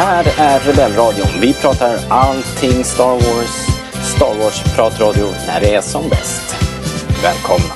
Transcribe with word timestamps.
här 0.00 0.24
är 0.38 0.60
Rebellradion. 0.60 1.40
Vi 1.40 1.54
pratar 1.54 1.98
allting 2.08 2.84
Star 2.84 3.12
Wars. 3.12 3.66
Star 4.16 4.34
Wars-pratradio 4.38 5.26
när 5.46 5.60
det 5.60 5.74
är 5.74 5.80
som 5.80 6.08
bäst. 6.08 6.56
Välkomna! 7.22 7.74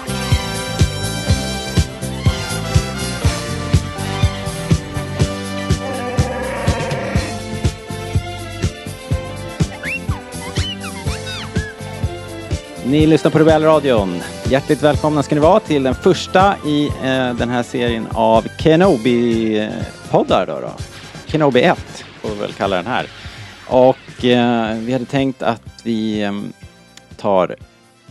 Ni 12.87 13.07
lyssnar 13.07 13.31
på 13.31 13.39
Rebellradion. 13.39 14.21
Hjärtligt 14.45 14.83
välkomna 14.83 15.23
ska 15.23 15.35
ni 15.35 15.41
vara 15.41 15.61
till 15.61 15.83
den 15.83 15.95
första 15.95 16.55
i 16.67 16.87
eh, 16.87 17.35
den 17.35 17.49
här 17.49 17.63
serien 17.63 18.07
av 18.13 18.47
Kenobi-poddar. 18.59 20.47
Då, 20.47 20.61
då. 20.61 20.71
Kenobi 21.27 21.63
1 21.63 21.94
får 22.25 22.35
vi 22.35 22.41
väl 22.41 22.53
kalla 22.53 22.77
den 22.77 22.87
här. 22.87 23.07
Och 23.69 24.25
eh, 24.25 24.79
vi 24.79 24.93
hade 24.93 25.05
tänkt 25.05 25.43
att 25.43 25.81
vi 25.85 26.23
eh, 26.23 26.33
tar 27.17 27.57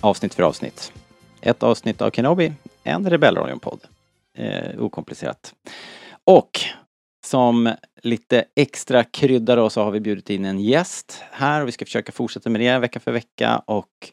avsnitt 0.02 0.34
för 0.34 0.44
avsnitt. 0.44 0.94
Ett 1.42 1.64
avsnitt 1.64 2.02
av 2.02 2.12
Kenobi, 2.12 2.54
en 2.84 3.10
Rebellradion-podd. 3.10 3.80
Eh, 4.38 4.80
okomplicerat. 4.80 5.54
Och 6.24 6.60
som 7.26 7.74
lite 8.02 8.46
extra 8.56 9.04
krydda 9.04 9.56
då 9.56 9.70
så 9.70 9.84
har 9.84 9.92
vi 9.92 10.00
bjudit 10.00 10.30
in 10.30 10.46
en 10.46 10.60
gäst 10.60 11.24
här 11.32 11.62
och 11.62 11.68
vi 11.68 11.72
ska 11.72 11.86
försöka 11.86 12.12
fortsätta 12.12 12.50
med 12.50 12.62
det 12.62 12.80
vecka 12.80 13.00
för 13.00 13.12
vecka 13.12 13.64
och 13.68 14.12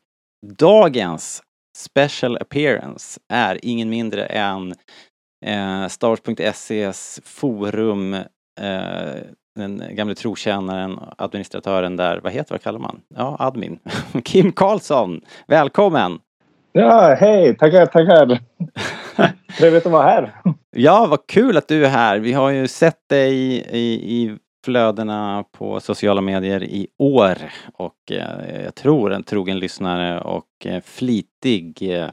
dagens 0.58 1.42
special 1.76 2.36
appearance 2.36 3.20
är 3.28 3.58
ingen 3.62 3.90
mindre 3.90 4.26
än 4.26 4.74
eh, 5.46 5.88
Stars.ses 5.88 7.20
forum, 7.24 8.14
eh, 8.60 9.22
den 9.60 9.82
gamle 9.90 10.14
trotjänaren, 10.14 10.98
administratören 11.18 11.96
där, 11.96 12.20
vad 12.22 12.32
heter 12.32 12.54
vad 12.54 12.62
kallar 12.62 12.78
man? 12.78 13.00
Ja, 13.16 13.36
admin. 13.38 13.78
Kim 14.24 14.52
Karlsson, 14.52 15.20
välkommen! 15.46 16.18
Ja, 16.72 17.16
hej, 17.20 17.56
tackar, 17.56 17.86
tackar. 17.86 18.38
Trevligt 19.58 19.86
att 19.86 19.92
vara 19.92 20.02
här. 20.02 20.34
Ja, 20.70 21.06
vad 21.10 21.26
kul 21.26 21.56
att 21.56 21.68
du 21.68 21.86
är 21.86 21.90
här. 21.90 22.18
Vi 22.18 22.32
har 22.32 22.50
ju 22.50 22.68
sett 22.68 23.08
dig 23.08 23.32
i, 23.70 24.16
i 24.16 24.36
flödena 24.64 25.44
på 25.52 25.80
sociala 25.80 26.20
medier 26.20 26.62
i 26.62 26.86
år 26.98 27.36
och 27.74 28.12
eh, 28.12 28.64
jag 28.64 28.74
tror 28.74 29.12
en 29.12 29.22
trogen 29.22 29.58
lyssnare 29.58 30.20
och 30.20 30.46
eh, 30.64 30.80
flitig 30.80 31.96
eh, 31.96 32.08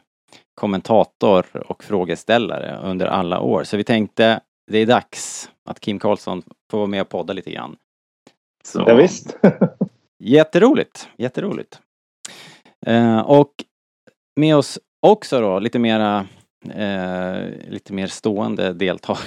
kommentator 0.56 1.46
och 1.68 1.84
frågeställare 1.84 2.80
under 2.84 3.06
alla 3.06 3.40
år. 3.40 3.64
Så 3.64 3.78
vi 3.78 3.84
tänkte 3.84 4.40
det 4.68 4.78
är 4.78 4.86
dags 4.86 5.50
att 5.66 5.80
Kim 5.80 6.00
Karlsson 6.00 6.44
får 6.72 6.78
vara 6.78 6.88
med 6.88 7.02
och 7.02 7.10
podda 7.10 7.34
lite 7.34 7.52
grann. 7.52 7.76
Så, 8.64 8.84
ja, 8.88 8.96
visst. 8.96 9.38
jätteroligt, 10.20 11.10
jätteroligt. 11.18 11.80
och 13.26 13.52
med 14.36 14.56
oss 14.56 14.80
också 15.02 15.42
då 15.42 15.60
lite 15.60 15.80
mera 15.80 16.28
eh, 16.70 17.70
lite 17.70 17.94
mer 17.94 18.08
stående 18.08 18.74
deltagare. 18.74 19.24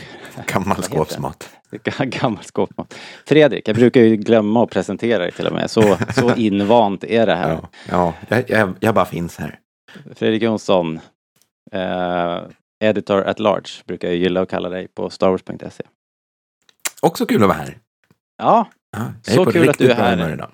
Gammal 0.46 0.82
skåpsmat. 0.82 1.50
Gammal 1.98 2.44
skåpmat. 2.44 2.98
Fredrik, 3.26 3.68
jag 3.68 3.76
brukar 3.76 4.00
ju 4.00 4.16
glömma 4.16 4.64
att 4.64 4.70
presentera 4.70 5.18
dig 5.18 5.32
till 5.32 5.46
och 5.46 5.52
med. 5.52 5.70
Så, 5.70 5.96
så 6.14 6.34
invant 6.34 7.04
är 7.04 7.26
det 7.26 7.34
här. 7.34 7.50
Ja, 7.50 7.68
ja 7.90 8.14
jag, 8.28 8.50
jag, 8.50 8.72
jag 8.80 8.94
bara 8.94 9.04
finns 9.04 9.36
här. 9.36 9.58
Fredrik 10.14 10.42
Jonsson, 10.42 11.00
eh, 11.72 12.40
editor 12.80 13.22
at 13.22 13.38
large, 13.38 13.70
brukar 13.86 14.08
jag 14.08 14.16
gilla 14.16 14.40
att 14.40 14.48
kalla 14.48 14.68
dig 14.68 14.88
på 14.88 15.10
starwars.se. 15.10 15.84
Också 17.02 17.26
kul 17.26 17.42
att 17.42 17.48
vara 17.48 17.58
här. 17.58 17.78
Ja, 18.38 18.68
ja 18.90 19.12
så 19.22 19.44
kul 19.44 19.68
att 19.68 19.78
du 19.78 19.90
är 19.90 19.94
här. 19.94 20.32
Idag. 20.32 20.50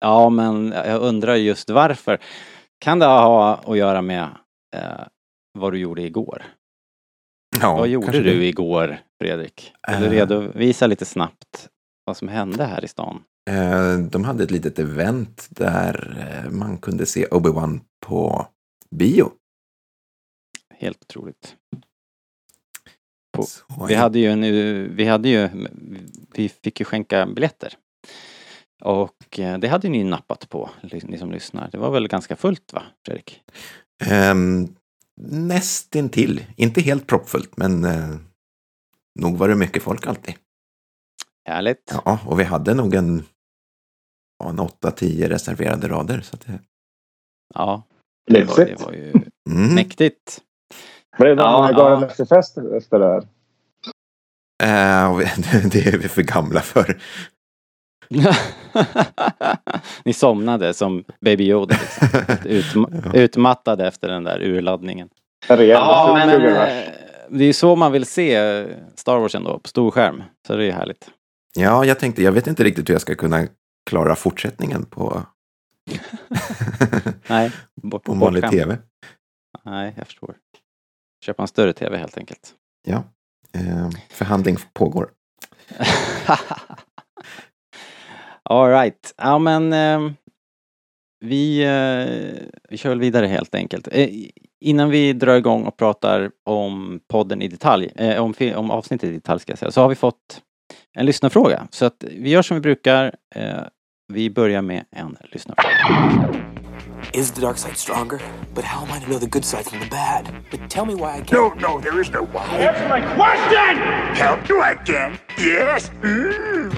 Ja, 0.00 0.28
men 0.28 0.72
jag 0.72 1.02
undrar 1.02 1.34
just 1.34 1.70
varför. 1.70 2.18
Kan 2.78 2.98
det 2.98 3.06
ha 3.06 3.54
att 3.54 3.78
göra 3.78 4.02
med 4.02 4.28
eh, 4.76 5.06
vad 5.58 5.72
du 5.72 5.78
gjorde 5.78 6.02
igår? 6.02 6.42
Ja, 7.60 7.76
vad 7.76 7.88
gjorde 7.88 8.12
du 8.12 8.22
det. 8.22 8.46
igår, 8.46 8.98
Fredrik? 9.20 9.72
Vill 9.88 10.00
du 10.00 10.06
uh, 10.06 10.10
redovisa 10.10 10.86
lite 10.86 11.04
snabbt 11.04 11.68
vad 12.04 12.16
som 12.16 12.28
hände 12.28 12.64
här 12.64 12.84
i 12.84 12.88
stan? 12.88 13.22
Uh, 13.50 13.98
de 13.98 14.24
hade 14.24 14.44
ett 14.44 14.50
litet 14.50 14.78
event 14.78 15.46
där 15.50 16.16
uh, 16.44 16.50
man 16.50 16.78
kunde 16.78 17.06
se 17.06 17.26
Obi-Wan 17.26 17.80
på 18.06 18.46
bio. 18.90 19.30
Helt 20.80 21.02
otroligt. 21.02 21.56
På, 23.32 23.44
vi 23.88 23.94
hade 23.94 24.18
ju 24.18 24.26
en, 24.26 24.40
vi 24.96 25.04
hade 25.04 25.28
ju, 25.28 25.48
vi 26.34 26.48
fick 26.48 26.80
ju 26.80 26.84
skänka 26.84 27.26
biljetter. 27.26 27.74
Och 28.80 29.40
det 29.60 29.68
hade 29.68 29.88
ni 29.88 30.04
nappat 30.04 30.48
på, 30.48 30.70
ni 31.02 31.18
som 31.18 31.32
lyssnar. 31.32 31.70
Det 31.70 31.78
var 31.78 31.90
väl 31.90 32.08
ganska 32.08 32.36
fullt 32.36 32.72
va, 32.72 32.82
Fredrik? 33.06 33.42
Um, 34.10 34.76
nästintill. 35.20 36.44
Inte 36.56 36.80
helt 36.80 37.06
proppfullt, 37.06 37.56
men 37.56 37.84
eh, 37.84 38.16
nog 39.20 39.36
var 39.36 39.48
det 39.48 39.54
mycket 39.54 39.82
folk 39.82 40.06
alltid. 40.06 40.34
Härligt. 41.44 41.92
Ja, 42.04 42.20
och 42.26 42.40
vi 42.40 42.44
hade 42.44 42.74
nog 42.74 42.94
en, 42.94 43.24
en 44.44 44.60
8-10 44.60 45.28
reserverade 45.28 45.88
rader. 45.88 46.20
Så 46.20 46.36
det... 46.36 46.58
Ja, 47.54 47.82
det 48.26 48.44
var, 48.44 48.56
det 48.56 48.80
var 48.80 48.92
ju 48.92 49.12
mm. 49.50 49.74
mäktigt. 49.74 50.42
Blev 51.18 51.36
det 51.36 51.42
någon 51.42 51.70
ja, 51.76 52.06
efterfest 52.06 52.58
efter 52.58 52.98
det 52.98 53.06
här? 53.06 53.22
Uh, 54.62 55.18
det 55.72 55.86
är 55.86 55.98
vi 55.98 56.08
för 56.08 56.22
gamla 56.22 56.60
för. 56.60 56.98
Ni 60.04 60.12
somnade 60.12 60.74
som 60.74 61.04
Baby 61.20 61.44
Yoda. 61.44 61.76
Liksom. 62.44 62.86
Ut, 63.04 63.14
utmattade 63.14 63.86
efter 63.86 64.08
den 64.08 64.24
där 64.24 64.42
urladdningen. 64.42 65.08
Ja, 65.48 66.14
men 66.14 66.46
eh, 66.46 66.68
det 67.28 67.44
är 67.44 67.52
så 67.52 67.76
man 67.76 67.92
vill 67.92 68.06
se 68.06 68.64
Star 68.94 69.18
Wars 69.18 69.34
ändå, 69.34 69.58
på 69.58 69.68
stor 69.68 69.90
skärm. 69.90 70.22
Så 70.46 70.56
det 70.56 70.64
är 70.64 70.72
härligt. 70.72 71.10
Ja, 71.56 71.84
jag 71.84 71.98
tänkte, 71.98 72.22
jag 72.22 72.32
vet 72.32 72.46
inte 72.46 72.64
riktigt 72.64 72.88
hur 72.88 72.94
jag 72.94 73.00
ska 73.00 73.14
kunna 73.14 73.46
klara 73.90 74.14
fortsättningen 74.14 74.84
på, 74.84 75.22
Nej, 77.26 77.52
bort, 77.82 78.04
på 78.04 78.14
vanlig 78.14 78.50
tv. 78.50 78.78
Nej, 79.64 79.94
jag 79.96 80.06
förstår. 80.06 80.34
Köpa 81.24 81.42
en 81.42 81.48
större 81.48 81.72
tv 81.72 81.96
helt 81.96 82.18
enkelt. 82.18 82.54
Ja, 82.86 83.04
eh, 83.52 83.90
förhandling 84.08 84.56
pågår. 84.72 85.10
Alright, 88.42 89.14
ja 89.16 89.38
men 89.38 89.72
eh, 89.72 90.12
vi, 91.20 91.62
eh, 91.62 92.46
vi 92.68 92.76
kör 92.76 92.88
väl 92.88 93.00
vidare 93.00 93.26
helt 93.26 93.54
enkelt. 93.54 93.88
Eh, 93.92 94.08
innan 94.60 94.90
vi 94.90 95.12
drar 95.12 95.36
igång 95.36 95.64
och 95.64 95.76
pratar 95.76 96.30
om 96.44 97.00
podden 97.08 97.42
i 97.42 97.48
detalj, 97.48 97.92
eh, 97.96 98.22
om, 98.22 98.34
om 98.54 98.70
avsnittet 98.70 99.10
i 99.10 99.12
detalj 99.12 99.40
ska 99.40 99.52
jag 99.52 99.58
säga, 99.58 99.70
så 99.70 99.80
har 99.80 99.88
vi 99.88 99.94
fått 99.94 100.42
en 100.94 101.06
lyssnarfråga. 101.06 101.68
Så 101.70 101.84
att 101.84 102.04
vi 102.08 102.30
gör 102.30 102.42
som 102.42 102.54
vi 102.54 102.60
brukar. 102.60 103.14
Eh, 103.34 103.62
vi 104.12 104.30
börjar 104.30 104.62
med 104.62 104.84
en 104.90 105.16
lyssnarfråga. 105.32 106.67
Is 107.14 107.32
the 107.32 107.40
dark 107.40 107.58
side 107.58 107.76
stronger? 107.76 108.20
But 108.54 108.64
how 108.64 108.84
am 108.84 108.92
I 108.92 109.00
to 109.00 109.10
know 109.10 109.18
the 109.18 109.26
good 109.26 109.44
side 109.44 109.64
from 109.64 109.80
the 109.80 109.86
bad? 109.86 110.28
But 110.50 110.70
tell 110.70 110.86
me 110.86 110.94
why 110.94 111.18
I 111.18 111.20
can't. 111.20 111.32
No, 111.32 111.54
no, 111.54 111.80
there 111.80 112.00
is 112.00 112.10
no 112.10 112.24
why. 112.24 112.44
Answer 112.44 112.88
my 112.88 113.00
question! 113.00 113.76
Help 114.14 114.48
you 114.48 114.62
again? 114.62 115.18
Yes! 115.38 115.90
Mm. 116.02 116.72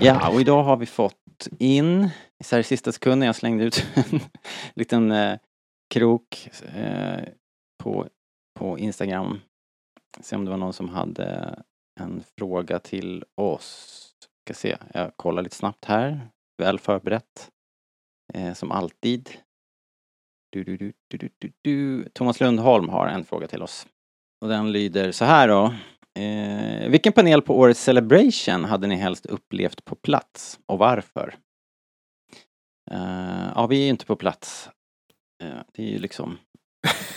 Ja, 0.00 0.28
och 0.28 0.40
idag 0.40 0.62
har 0.62 0.76
vi 0.76 0.86
fått 0.86 1.48
in, 1.58 2.10
så 2.44 2.56
här 2.56 2.60
i 2.60 2.64
sista 2.64 2.92
sekunden, 2.92 3.26
jag 3.26 3.36
slängde 3.36 3.64
ut 3.64 3.86
en 3.94 4.20
liten 4.74 5.10
eh, 5.10 5.38
krok 5.94 6.50
eh, 6.74 7.24
på, 7.82 8.08
på 8.58 8.78
Instagram. 8.78 9.40
Se 10.20 10.36
om 10.36 10.44
det 10.44 10.50
var 10.50 10.58
någon 10.58 10.72
som 10.72 10.88
hade 10.88 11.58
en 12.00 12.22
fråga 12.38 12.78
till 12.78 13.24
oss. 13.36 13.98
Ska 14.44 14.54
se, 14.54 14.76
jag 14.94 15.16
kollar 15.16 15.42
lite 15.42 15.56
snabbt 15.56 15.84
här. 15.84 16.20
Väl 16.58 16.78
förberett. 16.78 17.50
Eh, 18.34 18.54
som 18.54 18.72
alltid. 18.72 19.30
Du, 20.50 20.64
du, 20.64 20.92
du, 21.62 22.08
Thomas 22.12 22.40
Lundholm 22.40 22.88
har 22.88 23.06
en 23.06 23.24
fråga 23.24 23.48
till 23.48 23.62
oss. 23.62 23.86
Och 24.40 24.48
den 24.48 24.72
lyder 24.72 25.12
så 25.12 25.24
här 25.24 25.48
då. 25.48 25.74
Eh, 26.22 26.90
vilken 26.90 27.12
panel 27.12 27.42
på 27.42 27.58
årets 27.58 27.82
Celebration 27.82 28.64
hade 28.64 28.86
ni 28.86 28.96
helst 28.96 29.26
upplevt 29.26 29.84
på 29.84 29.94
plats 29.94 30.60
och 30.66 30.78
varför? 30.78 31.34
Eh, 32.90 33.52
ja, 33.54 33.66
vi 33.66 33.76
är 33.76 33.84
ju 33.84 33.88
inte 33.88 34.06
på 34.06 34.16
plats. 34.16 34.68
Eh, 35.42 35.60
det 35.72 35.82
är 35.82 35.90
ju 35.90 35.98
liksom 35.98 36.38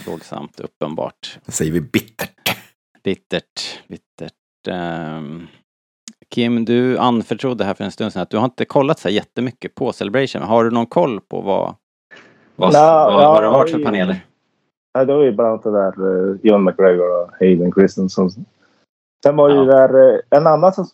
plågsamt 0.03 0.59
uppenbart. 0.59 1.39
säger 1.47 1.71
vi 1.71 1.81
bittert. 1.81 2.57
Bittert, 3.03 3.79
bittert. 3.87 4.33
Um, 4.69 5.47
Kim, 6.35 6.65
du 6.65 6.97
anförtrodde 6.97 7.63
här 7.63 7.73
för 7.73 7.83
en 7.83 7.91
stund 7.91 8.13
sedan 8.13 8.21
att 8.21 8.29
du 8.29 8.37
har 8.37 8.45
inte 8.45 8.65
kollat 8.65 8.99
så 8.99 9.07
här 9.07 9.15
jättemycket 9.15 9.75
på 9.75 9.93
Celebration. 9.93 10.41
Har 10.41 10.63
du 10.63 10.71
någon 10.71 10.85
koll 10.85 11.21
på 11.21 11.41
vad, 11.41 11.75
vad, 12.55 12.73
no, 12.73 12.77
vad, 12.77 13.13
vad 13.13 13.23
ja, 13.23 13.41
det 13.41 13.47
har 13.47 13.53
varit 13.53 13.71
för 13.71 13.83
paneler? 13.83 14.25
Ja, 14.93 15.05
det 15.05 15.13
var 15.13 15.23
ju 15.23 15.31
bland 15.31 15.49
annat 15.49 15.63
det 15.63 15.71
där 15.71 16.01
uh, 16.01 16.37
John 16.43 16.63
McGregor 16.63 17.21
och 17.21 17.29
Hayden 17.39 17.71
Christensen 17.71 18.29
Sen 19.23 19.35
var 19.35 19.49
ju 19.49 19.55
ja. 19.55 19.63
där 19.63 20.13
eh, 20.13 20.19
en 20.29 20.47
annan 20.47 20.73
som 20.73 20.85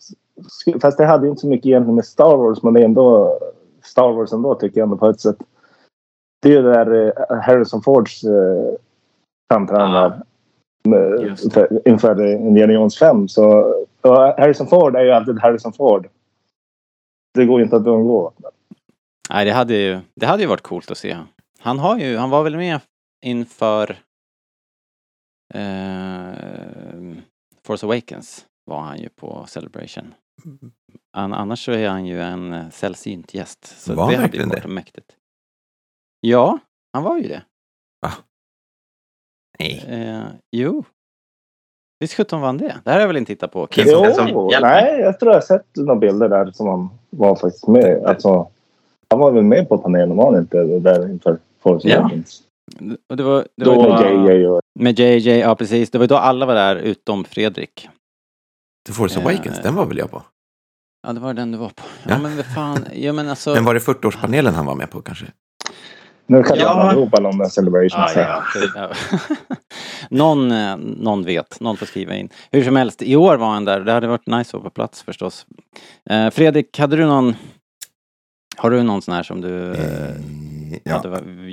fast 0.82 0.98
det 0.98 1.06
hade 1.06 1.26
ju 1.26 1.30
inte 1.30 1.42
så 1.42 1.48
mycket 1.48 1.66
egentligen 1.66 1.96
med 1.96 2.06
Star 2.06 2.38
Wars, 2.38 2.64
men 2.64 2.74
det 2.74 2.80
är 2.80 2.86
ändå 2.86 3.40
Star 3.84 4.12
Wars 4.12 4.34
ändå 4.34 4.56
tycker 4.56 4.80
jag 4.80 4.86
ändå 4.86 4.98
på 4.98 5.10
ett 5.10 5.22
sätt. 5.22 5.38
Det 6.42 6.50
är 6.50 6.54
ju 6.54 6.62
där 6.62 7.08
eh, 7.08 7.38
Harrison 7.42 7.82
Fords 7.82 8.24
eh, 8.24 8.74
framträdande 9.54 10.18
inför 11.86 12.26
Indiana 12.26 12.74
Jones 12.74 12.98
5. 12.98 13.28
Så 13.28 13.76
och 14.06 14.18
Harrison 14.18 14.68
Ford 14.68 14.96
är 14.96 15.04
ju 15.04 15.12
alltid 15.12 15.40
Harrison 15.40 15.74
Ford. 15.74 16.10
Det 17.34 17.46
går 17.46 17.60
ju 17.60 17.64
inte 17.64 17.76
att 17.76 17.88
undgå. 17.88 18.34
Nej, 19.30 19.46
det 19.46 19.52
hade 19.52 19.74
ju, 19.76 20.00
det 20.16 20.26
hade 20.26 20.44
ju 20.44 20.48
varit 20.50 20.62
coolt 20.62 20.92
att 20.92 20.98
se. 20.98 21.18
Han 21.60 21.80
har 21.80 21.98
ju, 21.98 22.18
han 22.18 22.30
var 22.30 22.44
väl 22.44 22.58
med 22.58 22.80
inför 23.26 23.90
eh, 25.54 26.34
Force 27.64 27.86
Awakens 27.86 28.46
var 28.66 28.82
han 28.82 29.00
ju 29.00 29.10
på 29.10 29.46
Celebration. 29.48 30.14
An, 31.12 31.34
annars 31.34 31.66
så 31.66 31.72
är 31.72 31.90
han 31.90 32.06
ju 32.06 32.22
en 32.22 32.54
eh, 32.54 32.70
sällsynt 32.70 33.34
gäst. 33.34 33.66
Så 33.66 33.96
Var 33.96 34.04
han 34.04 34.12
det 34.14 34.18
hade 34.18 34.24
ju 34.26 34.28
verkligen 34.28 34.50
varit 34.50 34.64
det? 34.64 34.70
mäktigt. 34.70 35.16
Ja, 36.22 36.60
han 36.94 37.04
var 37.04 37.18
ju 37.18 37.28
det. 37.28 37.44
Nej. 39.60 39.84
Eh, 39.88 40.24
jo. 40.52 40.84
Visst 42.02 42.14
sjutton 42.14 42.40
var 42.42 42.48
han 42.48 42.58
det? 42.58 42.76
Det 42.84 42.90
här 42.90 42.94
har 42.94 43.00
jag 43.02 43.08
väl 43.08 43.18
inte 43.18 43.34
tittat 43.34 43.52
på. 43.52 43.66
Kim- 43.68 43.84
Jo, 43.88 44.14
som 44.14 44.50
nej, 44.62 45.00
jag 45.00 45.20
tror 45.20 45.32
jag 45.32 45.38
har 45.40 45.46
sett 45.46 45.66
några 45.76 45.96
bilder 45.96 46.30
där 46.30 46.52
som 46.52 46.68
han 46.68 46.90
var 47.10 47.36
faktiskt 47.36 47.68
med. 47.68 48.04
Alltså, 48.06 48.48
han 49.10 49.20
var 49.20 49.32
väl 49.32 49.44
med 49.44 49.70
på 49.70 49.78
panelen, 49.78 50.18
var 50.18 50.32
han 50.32 50.42
inte? 50.42 50.64
Där 50.64 51.10
inför 51.10 51.38
Force 51.64 51.88
Ja. 51.90 51.98
Awakens. 52.00 52.42
Och 53.10 53.18
det 53.18 53.24
var, 53.24 53.48
det 53.56 53.66
Då 53.66 53.76
var 53.76 54.04
med 54.26 54.36
JJ 54.36 54.48
och... 54.48 54.62
med 54.80 55.00
JJ, 55.00 55.30
ja 55.40 55.56
precis. 55.56 55.90
Det 55.92 55.98
var 55.98 56.08
då 56.08 56.16
alla 56.18 56.46
var 56.46 56.56
där 56.56 56.76
utom 56.76 57.24
Fredrik. 57.24 57.90
The 58.88 58.94
Force 58.94 59.20
Eh, 59.20 59.26
Awakens, 59.26 59.60
den 59.64 59.76
var 59.76 59.86
väl 59.86 59.98
jag 59.98 60.12
på. 60.12 60.24
Ja, 61.08 61.14
det 61.14 61.20
var 61.20 61.34
den 61.34 61.52
du 61.52 61.58
var 61.58 61.70
på. 61.70 61.84
Ja, 62.04 62.10
Ja. 62.10 62.18
men 62.22 62.36
vad 62.38 62.46
fan. 62.46 62.86
Ja, 62.94 63.14
men 63.14 63.30
alltså. 63.30 63.54
Men 63.54 63.66
var 63.66 63.74
det 63.74 63.80
40-årspanelen 63.80 64.52
han 64.54 64.66
var 64.66 64.76
med 64.76 64.90
på 64.92 65.02
kanske? 65.02 65.26
Nu 66.32 66.44
kan 66.44 66.58
Ja. 66.58 66.68
allihopa 66.70 67.28
om 67.28 67.38
den 67.38 67.50
Celebration. 67.50 68.08
Så. 68.08 68.20
ja, 68.76 68.92
någon, 70.10 70.52
eh, 70.52 70.78
någon 70.78 71.24
vet, 71.24 71.60
någon 71.60 71.78
får 71.78 71.86
skriva 71.86 72.16
in. 72.16 72.30
Hur 72.52 72.64
som 72.64 72.76
helst, 72.76 73.02
i 73.02 73.16
år 73.16 73.38
var 73.38 73.48
han 73.48 73.66
där. 73.66 73.80
Det 73.80 73.92
hade 73.92 74.08
varit 74.08 74.28
nice 74.28 74.50
att 74.50 74.54
vara 74.54 74.64
på 74.64 74.70
plats 74.70 75.02
förstås. 75.04 75.46
Eh, 76.10 76.30
Fredrik, 76.30 76.80
hade 76.80 76.96
du 76.96 77.06
någon... 77.06 77.36
Har 78.58 78.70
du 78.72 78.84
någon 78.84 79.02
sån 79.02 79.14
här 79.16 79.24
som 79.24 79.42
du 79.42 79.74
eh, 79.74 80.16
ja. 80.84 80.96
hade 80.98 81.10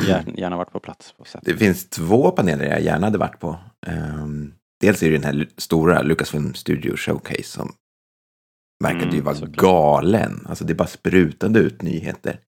gärna, 0.08 0.32
gärna 0.36 0.56
varit 0.56 0.72
på 0.72 0.80
plats 0.80 1.12
på? 1.12 1.24
Sätt? 1.24 1.40
Det 1.44 1.56
finns 1.56 1.88
två 1.88 2.30
paneler 2.30 2.64
jag 2.64 2.80
gärna 2.80 3.06
hade 3.06 3.18
varit 3.18 3.38
på. 3.40 3.56
Ehm, 3.86 4.52
dels 4.80 5.02
är 5.02 5.10
det 5.10 5.18
den 5.18 5.24
här 5.24 5.48
stora 5.56 6.02
Lucasfilm 6.02 6.54
Studio 6.54 6.96
Showcase 6.96 7.42
som 7.42 7.72
verkade 8.84 9.02
Mm, 9.04 9.14
ju 9.14 9.20
vara 9.20 9.34
såklart. 9.34 9.56
galen. 9.56 10.46
Alltså 10.48 10.64
det 10.64 10.74
bara 10.74 10.88
sprutade 10.88 11.58
ut 11.58 11.82
nyheter. 11.82 12.38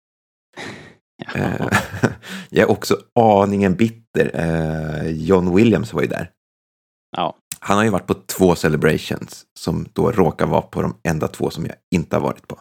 Eh, 1.34 1.66
jag 2.50 2.62
är 2.68 2.70
också 2.70 2.96
aningen 3.20 3.74
bitter. 3.74 4.30
Eh, 4.34 5.10
John 5.10 5.56
Williams 5.56 5.92
var 5.92 6.02
ju 6.02 6.08
där. 6.08 6.30
ja. 7.16 7.36
Han 7.62 7.76
har 7.76 7.84
ju 7.84 7.90
varit 7.90 8.06
på 8.06 8.14
två 8.14 8.54
celebrations 8.54 9.46
som 9.58 9.86
då 9.92 10.10
råkar 10.12 10.46
vara 10.46 10.62
på 10.62 10.82
de 10.82 10.96
enda 11.08 11.28
två 11.28 11.50
som 11.50 11.66
jag 11.66 11.74
inte 11.94 12.16
har 12.16 12.20
varit 12.22 12.48
på. 12.48 12.54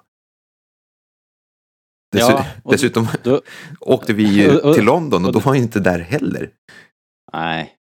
Dessu- 2.16 2.20
Ja, 2.20 2.46
dessutom 2.72 3.08
då- 3.24 3.42
åkte 3.80 4.14
vi 4.14 4.24
ju 4.24 4.58
och- 4.58 4.66
och- 4.70 4.76
till 4.76 4.84
London 4.86 5.24
och 5.24 5.28
och- 5.28 5.34
då 5.34 5.40
var 5.40 5.46
han 5.46 5.56
inte 5.64 5.80
där 5.80 6.00
heller. 6.00 6.52
Nej, 7.34 7.76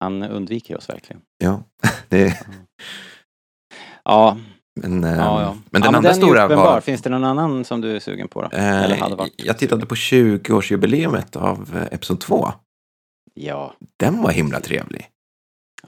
han 0.00 0.22
undviker 0.22 0.76
oss 0.76 0.88
verkligen. 0.88 1.22
Ja, 1.38 1.62
det, 2.08 2.46
Ja, 4.04 4.38
men, 4.78 5.04
eh, 5.04 5.10
ja, 5.10 5.42
ja. 5.42 5.56
men 5.70 5.82
ja, 5.82 5.86
den 5.86 5.94
andra 5.94 6.08
den 6.08 6.16
stora 6.16 6.48
var... 6.48 6.80
Finns 6.80 7.02
det 7.02 7.10
någon 7.10 7.24
annan 7.24 7.64
som 7.64 7.80
du 7.80 7.96
är 7.96 8.00
sugen 8.00 8.28
på 8.28 8.42
då? 8.42 8.48
eh, 8.56 8.84
Eller 8.84 8.96
hade 8.96 9.16
varit 9.16 9.34
jag 9.36 9.58
tittade 9.58 9.86
på 9.86 9.94
20-årsjubileumet 9.94 11.36
av 11.36 11.76
eh, 11.76 11.94
Episod 11.94 12.20
2. 12.20 12.48
Ja, 13.34 13.74
Den 13.96 14.22
var 14.22 14.30
himla 14.30 14.60
trevlig. 14.60 15.06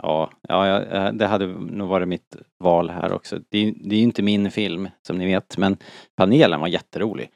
Ja, 0.03 0.31
ja, 0.49 0.67
ja, 0.67 0.83
eh, 0.83 1.13
det 1.13 1.27
hade 1.27 1.47
nog 1.47 1.89
varit 1.89 2.09
mitt 2.09 2.37
val 2.65 2.91
här 2.91 3.13
också. 3.13 3.39
Det 3.49 3.59
är, 3.59 3.75
det 3.85 3.95
är 3.95 3.99
ju 3.99 4.05
inte 4.05 4.23
min 4.23 4.51
film, 4.51 4.89
som 5.07 5.19
ni 5.19 5.27
vet, 5.27 5.57
men 5.57 5.77
panelen 6.17 6.61
var 6.61 6.69
jätterolig. 6.69 7.31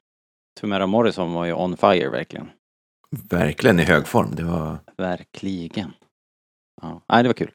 Tumera 0.61 0.87
Morrison 0.87 1.33
var 1.33 1.45
ju 1.45 1.53
on 1.53 1.77
fire 1.77 2.09
verkligen. 2.09 2.51
Verkligen 3.31 3.81
i 3.81 3.83
hög 3.85 4.06
form. 4.06 4.35
Det 4.35 4.43
var... 4.45 4.79
Verkligen. 4.97 5.93
Ja, 6.83 7.01
nej, 7.09 7.23
det 7.23 7.29
var 7.29 7.35
kul. 7.35 7.51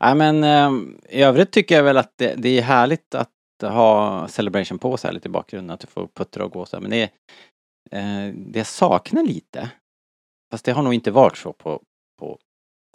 Nej, 0.00 0.14
men 0.14 0.44
eh, 0.44 0.70
i 1.08 1.22
övrigt 1.22 1.50
tycker 1.50 1.76
jag 1.76 1.82
väl 1.82 1.96
att 1.96 2.12
det, 2.16 2.34
det 2.36 2.58
är 2.58 2.62
härligt 2.62 3.14
att 3.14 3.30
ha 3.62 4.28
Celebration 4.28 4.78
på 4.78 4.96
så 4.96 5.06
här 5.06 5.14
lite 5.14 5.28
i 5.28 5.30
bakgrunden, 5.30 5.74
att 5.74 5.80
du 5.80 5.86
får 5.86 6.06
puttra 6.06 6.44
och 6.44 6.52
gå 6.52 6.66
så 6.66 6.76
här. 6.76 6.82
Men 6.82 6.90
det, 6.90 7.10
eh, 7.90 8.34
det 8.34 8.64
saknar 8.64 9.22
lite, 9.22 9.70
fast 10.50 10.64
det 10.64 10.72
har 10.72 10.82
nog 10.82 10.94
inte 10.94 11.10
varit 11.10 11.36
så 11.36 11.52
på, 11.52 11.82
på 12.18 12.38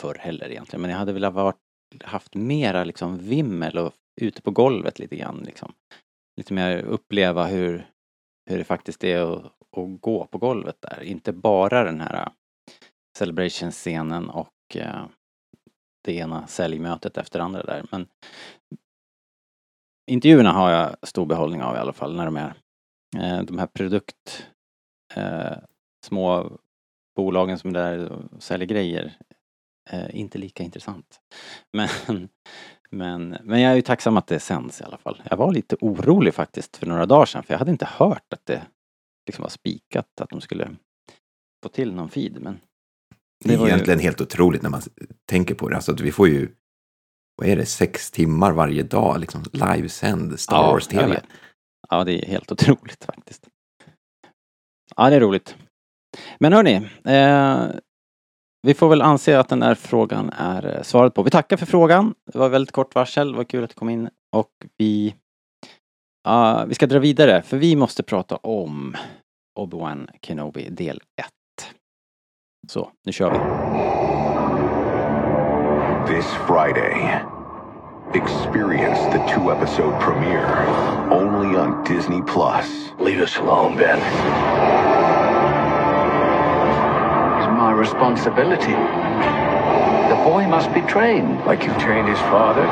förr 0.01 0.15
heller 0.15 0.51
egentligen, 0.51 0.81
men 0.81 0.91
jag 0.91 0.97
hade 0.97 1.13
velat 1.13 1.33
varit, 1.33 1.57
haft 2.03 2.35
mera 2.35 2.83
liksom 2.83 3.17
vimmel 3.17 3.77
och 3.77 3.93
ute 4.21 4.41
på 4.41 4.51
golvet 4.51 4.99
lite 4.99 5.15
grann 5.15 5.43
liksom. 5.45 5.73
Lite 6.37 6.53
mer 6.53 6.77
uppleva 6.77 7.45
hur, 7.45 7.89
hur 8.49 8.57
det 8.57 8.63
faktiskt 8.63 9.03
är 9.03 9.21
att, 9.21 9.45
att 9.77 10.01
gå 10.01 10.25
på 10.25 10.37
golvet 10.37 10.77
där. 10.81 11.03
Inte 11.03 11.33
bara 11.33 11.83
den 11.83 12.01
här 12.01 12.31
celebration-scenen 13.17 14.29
och 14.29 14.75
eh, 14.75 15.05
det 16.03 16.13
ena 16.13 16.47
säljmötet 16.47 17.17
efter 17.17 17.39
det 17.39 17.45
andra 17.45 17.63
där. 17.63 17.85
Men 17.91 18.07
intervjuerna 20.09 20.51
har 20.51 20.71
jag 20.71 20.95
stor 21.07 21.25
behållning 21.25 21.61
av 21.63 21.75
i 21.75 21.79
alla 21.79 21.93
fall 21.93 22.15
när 22.15 22.25
de 22.25 22.37
är 22.37 22.53
eh, 23.17 23.43
de 23.43 23.57
här 23.59 23.67
produkt 23.67 24.47
eh, 25.15 25.57
små 26.05 26.57
bolagen 27.15 27.59
som 27.59 27.73
där 27.73 28.11
och 28.11 28.43
säljer 28.43 28.67
grejer. 28.67 29.17
Eh, 29.89 30.19
inte 30.19 30.37
lika 30.37 30.63
intressant. 30.63 31.19
Men, 31.73 31.89
men, 32.91 33.37
men 33.43 33.61
jag 33.61 33.71
är 33.71 33.75
ju 33.75 33.81
tacksam 33.81 34.17
att 34.17 34.27
det 34.27 34.39
sänds 34.39 34.81
i 34.81 34.83
alla 34.83 34.97
fall. 34.97 35.21
Jag 35.29 35.37
var 35.37 35.53
lite 35.53 35.75
orolig 35.81 36.33
faktiskt 36.33 36.77
för 36.77 36.85
några 36.85 37.05
dagar 37.05 37.25
sedan 37.25 37.43
för 37.43 37.53
jag 37.53 37.59
hade 37.59 37.71
inte 37.71 37.85
hört 37.85 38.33
att 38.33 38.45
det 38.45 38.61
liksom 39.27 39.43
var 39.43 39.49
spikat 39.49 40.21
att 40.21 40.29
de 40.29 40.41
skulle 40.41 40.75
få 41.63 41.69
till 41.69 41.93
någon 41.93 42.09
feed. 42.09 42.41
Men 42.41 42.59
Det 43.45 43.53
är 43.53 43.57
var 43.57 43.65
ju- 43.67 43.71
egentligen 43.73 43.99
helt 43.99 44.21
otroligt 44.21 44.61
när 44.61 44.69
man 44.69 44.81
tänker 45.25 45.55
på 45.55 45.69
det. 45.69 45.75
Alltså 45.75 45.91
att 45.91 45.99
vi 45.99 46.11
får 46.11 46.27
ju, 46.27 46.49
vad 47.39 47.47
är 47.47 47.55
det, 47.55 47.65
sex 47.65 48.11
timmar 48.11 48.51
varje 48.51 48.83
dag, 48.83 49.19
liksom 49.19 49.43
livesänd 49.51 50.39
Star 50.39 50.55
Ja, 50.55 50.71
Wars-tv. 50.71 51.21
Ja, 51.89 52.03
det 52.03 52.13
är 52.13 52.27
helt 52.27 52.51
otroligt 52.51 53.05
faktiskt. 53.05 53.47
Ja, 54.95 55.09
det 55.09 55.15
är 55.15 55.19
roligt. 55.19 55.55
Men 56.39 56.53
hörni, 56.53 56.75
eh, 57.05 57.67
vi 58.61 58.73
får 58.73 58.89
väl 58.89 59.01
anse 59.01 59.39
att 59.39 59.49
den 59.49 59.61
här 59.61 59.75
frågan 59.75 60.29
är 60.29 60.75
eh, 60.75 60.81
svaret 60.81 61.13
på. 61.13 61.23
Vi 61.23 61.29
tackar 61.29 61.57
för 61.57 61.65
frågan. 61.65 62.13
Det 62.31 62.39
var 62.39 62.49
väldigt 62.49 62.71
kort 62.71 62.95
varsel, 62.95 63.31
det 63.31 63.37
var 63.37 63.43
kul 63.43 63.63
att 63.63 63.69
du 63.69 63.75
kom 63.75 63.89
in 63.89 64.09
och 64.35 64.51
vi 64.77 65.15
ja, 66.23 66.65
vi 66.67 66.75
ska 66.75 66.87
dra 66.87 66.99
vidare 66.99 67.41
för 67.41 67.57
vi 67.57 67.75
måste 67.75 68.03
prata 68.03 68.35
om 68.35 68.95
Obi-Wan 69.59 70.09
Kenobi 70.21 70.69
del 70.69 71.01
1. 71.21 71.27
Så, 72.67 72.91
nu 73.05 73.11
kör 73.11 73.31
vi. 73.31 74.08
This 76.19 76.33
Friday, 76.45 77.23
experience 78.13 78.99
the 79.13 79.23
two 79.33 79.53
episode 79.53 79.97
premiere 80.01 80.65
only 81.13 81.55
on 81.55 81.81
Disney 81.85 82.21
Plus. 82.23 82.91
Leave 82.99 83.21
us 83.21 83.37
alone, 83.37 83.77
Ben. 83.77 83.99
It's 87.37 87.47
my 87.57 87.71
responsibility. 87.71 88.73
The 90.09 90.21
boy 90.25 90.45
must 90.45 90.73
be 90.73 90.81
trained. 90.81 91.39
Like 91.45 91.63
you 91.63 91.71
trained 91.79 92.09
his 92.09 92.19
father? 92.19 92.67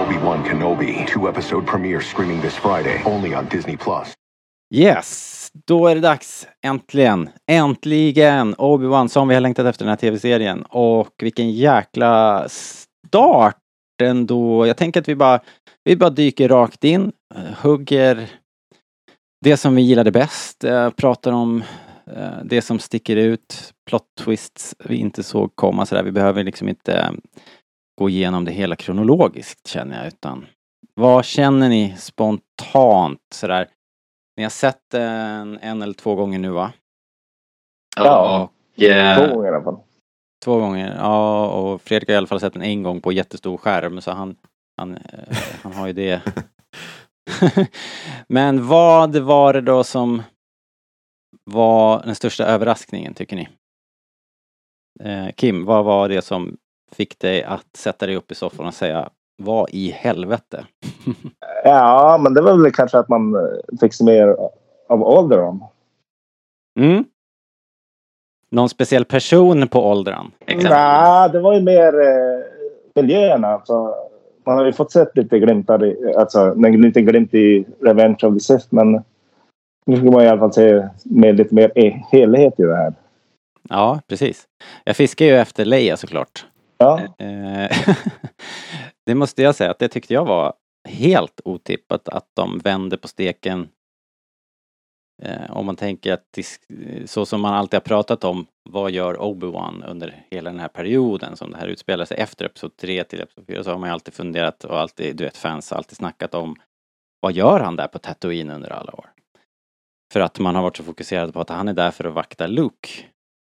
Obi-Wan 0.00 0.42
Kenobi, 0.46 1.06
two 1.06 1.28
episode 1.28 1.66
premiere 1.66 2.00
streaming 2.00 2.40
this 2.40 2.56
Friday 2.56 3.02
only 3.04 3.34
on 3.34 3.50
Disney 3.50 3.76
Plus. 3.76 4.14
Yes, 4.70 5.37
då 5.66 5.86
är 5.86 5.94
det 5.94 6.00
dags. 6.00 6.46
Äntligen! 6.66 7.30
Äntligen! 7.50 8.54
Obi-Wan 8.54 9.08
som 9.08 9.28
vi 9.28 9.34
har 9.34 9.40
längtat 9.40 9.66
efter 9.66 9.84
den 9.84 9.90
här 9.90 9.96
tv-serien. 9.96 10.62
Och 10.62 11.14
vilken 11.22 11.50
jäkla 11.50 12.46
start 12.48 13.56
ändå. 14.02 14.66
Jag 14.66 14.76
tänker 14.76 15.00
att 15.00 15.08
vi 15.08 15.14
bara, 15.14 15.40
vi 15.84 15.96
bara 15.96 16.10
dyker 16.10 16.48
rakt 16.48 16.84
in, 16.84 17.12
eh, 17.34 17.54
hugger 17.62 18.28
det 19.44 19.56
som 19.56 19.74
vi 19.74 19.82
gillade 19.82 20.10
bäst, 20.10 20.64
eh, 20.64 20.90
pratar 20.90 21.32
om 21.32 21.62
eh, 22.06 22.44
det 22.44 22.62
som 22.62 22.78
sticker 22.78 23.16
ut, 23.16 23.74
plot 23.88 24.02
twists 24.20 24.74
vi 24.84 24.96
inte 24.96 25.22
såg 25.22 25.56
komma 25.56 25.86
sådär. 25.86 26.02
Vi 26.02 26.12
behöver 26.12 26.44
liksom 26.44 26.68
inte 26.68 27.12
gå 28.00 28.08
igenom 28.08 28.44
det 28.44 28.52
hela 28.52 28.76
kronologiskt 28.76 29.68
känner 29.68 29.98
jag, 29.98 30.06
utan 30.06 30.46
vad 30.94 31.24
känner 31.24 31.68
ni 31.68 31.94
spontant 31.98 33.20
sådär? 33.34 33.68
Ni 34.38 34.44
har 34.44 34.50
sett 34.50 34.90
den 34.90 35.58
en 35.62 35.82
eller 35.82 35.94
två 35.94 36.14
gånger 36.14 36.38
nu 36.38 36.50
va? 36.50 36.72
Ja. 37.96 38.50
Och, 38.76 38.82
eh, 38.82 39.16
Två 39.16 39.34
gånger 39.34 39.52
i 39.52 39.54
alla 39.54 39.64
fall. 39.64 39.78
Två 40.44 40.58
gånger, 40.58 40.96
ja 40.96 41.48
och 41.48 41.82
Fredrik 41.82 42.08
har 42.08 42.14
i 42.14 42.16
alla 42.16 42.26
fall 42.26 42.40
sett 42.40 42.52
den 42.52 42.62
en 42.62 42.82
gång 42.82 43.00
på 43.00 43.12
jättestor 43.12 43.56
skärm 43.56 44.00
så 44.00 44.10
han, 44.10 44.36
han, 44.76 44.96
eh, 44.96 45.36
han 45.62 45.72
har 45.72 45.86
ju 45.86 45.92
det. 45.92 46.22
Men 48.28 48.66
vad 48.66 49.16
var 49.16 49.52
det 49.52 49.60
då 49.60 49.84
som 49.84 50.22
var 51.44 52.02
den 52.02 52.14
största 52.14 52.44
överraskningen 52.44 53.14
tycker 53.14 53.36
ni? 53.36 53.48
Eh, 55.00 55.32
Kim, 55.36 55.64
vad 55.64 55.84
var 55.84 56.08
det 56.08 56.22
som 56.22 56.56
fick 56.92 57.18
dig 57.18 57.42
att 57.42 57.76
sätta 57.76 58.06
dig 58.06 58.16
upp 58.16 58.32
i 58.32 58.34
soffan 58.34 58.66
och 58.66 58.74
säga 58.74 59.10
vad 59.38 59.70
i 59.70 59.90
helvete? 59.90 60.66
Ja, 61.64 62.18
men 62.22 62.34
det 62.34 62.40
var 62.40 62.56
väl 62.62 62.72
kanske 62.72 62.98
att 62.98 63.08
man 63.08 63.34
eh, 63.34 63.78
fick 63.80 63.94
se 63.94 64.04
mer 64.04 64.36
av 64.88 65.04
Alderon. 65.04 65.64
Mm. 66.80 67.04
Någon 68.50 68.68
speciell 68.68 69.04
person 69.04 69.68
på 69.68 69.86
åldran? 69.90 70.30
Nej, 70.46 71.30
det 71.30 71.40
var 71.40 71.54
ju 71.54 71.60
mer 71.60 72.00
eh, 72.00 72.44
miljöerna. 72.94 73.62
Så 73.64 73.94
man 74.46 74.58
har 74.58 74.64
ju 74.66 74.72
fått 74.72 74.92
sett 74.92 75.16
lite 75.16 75.38
glimtar, 75.38 75.84
i, 75.84 76.14
alltså 76.16 76.40
en 76.40 76.82
liten 76.82 77.04
glimt 77.06 77.34
i 77.34 77.64
Revenge 77.80 78.18
of 78.22 78.34
the 78.34 78.40
Sith, 78.40 78.66
men 78.70 78.92
nu 79.86 79.96
ska 79.96 80.04
man 80.10 80.22
i 80.24 80.28
alla 80.28 80.38
fall 80.40 80.52
se 80.52 80.88
med 81.04 81.36
lite 81.36 81.54
mer 81.54 81.72
e- 81.74 82.02
helhet 82.12 82.60
i 82.60 82.62
det 82.62 82.76
här. 82.76 82.94
Ja, 83.68 84.00
precis. 84.06 84.44
Jag 84.84 84.96
fiskar 84.96 85.26
ju 85.26 85.36
efter 85.36 85.64
Leia 85.64 85.96
såklart. 85.96 86.46
Ja, 86.78 87.00
Eh, 87.18 87.70
det 89.08 89.14
måste 89.14 89.42
jag 89.42 89.54
säga 89.54 89.70
att 89.70 89.78
det 89.78 89.88
tyckte 89.88 90.14
jag 90.14 90.24
var 90.24 90.54
helt 90.88 91.40
otippat 91.44 92.08
att 92.08 92.30
de 92.34 92.58
vänder 92.58 92.96
på 92.96 93.08
steken. 93.08 93.68
Eh, 95.22 95.50
om 95.50 95.66
man 95.66 95.76
tänker 95.76 96.12
att 96.12 96.38
eh, 96.38 97.04
så 97.06 97.26
som 97.26 97.40
man 97.40 97.54
alltid 97.54 97.74
har 97.74 97.80
pratat 97.80 98.24
om, 98.24 98.46
vad 98.70 98.90
gör 98.90 99.14
Obi-Wan 99.14 99.84
under 99.90 100.26
hela 100.30 100.50
den 100.50 100.60
här 100.60 100.68
perioden 100.68 101.36
som 101.36 101.50
det 101.50 101.56
här 101.56 101.66
utspelar 101.66 102.04
sig 102.04 102.16
efter 102.16 102.44
Episod 102.44 102.76
3 102.76 103.04
till 103.04 103.20
Episod 103.20 103.46
4 103.46 103.64
så 103.64 103.70
har 103.70 103.78
man 103.78 103.88
ju 103.88 103.92
alltid 103.92 104.14
funderat 104.14 104.64
och 104.64 104.80
alltid, 104.80 105.16
du 105.16 105.24
vet 105.24 105.36
fans 105.36 105.70
har 105.70 105.76
alltid 105.78 105.96
snackat 105.96 106.34
om 106.34 106.56
vad 107.20 107.32
gör 107.32 107.60
han 107.60 107.76
där 107.76 107.88
på 107.88 107.98
Tatooine 107.98 108.50
under 108.50 108.70
alla 108.70 108.92
år? 108.92 109.10
För 110.12 110.20
att 110.20 110.38
man 110.38 110.54
har 110.54 110.62
varit 110.62 110.76
så 110.76 110.82
fokuserad 110.82 111.32
på 111.32 111.40
att 111.40 111.50
han 111.50 111.68
är 111.68 111.74
där 111.74 111.90
för 111.90 112.04
att 112.04 112.14
vakta 112.14 112.46
Luke. 112.46 112.88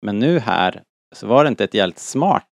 Men 0.06 0.18
nu 0.18 0.38
här 0.38 0.82
så 1.14 1.26
var 1.26 1.44
det 1.44 1.48
inte 1.48 1.64
ett 1.64 1.74
jävligt 1.74 1.98
smart 1.98 2.48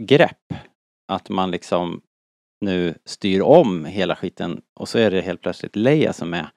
grepp. 0.00 0.69
Att 1.10 1.28
man 1.28 1.50
liksom 1.50 2.00
nu 2.60 2.94
styr 3.04 3.40
om 3.40 3.84
hela 3.84 4.16
skiten 4.16 4.62
och 4.74 4.88
så 4.88 4.98
är 4.98 5.10
det 5.10 5.20
helt 5.20 5.42
plötsligt 5.42 5.76
Leia 5.76 6.12
som 6.12 6.34
är 6.34 6.50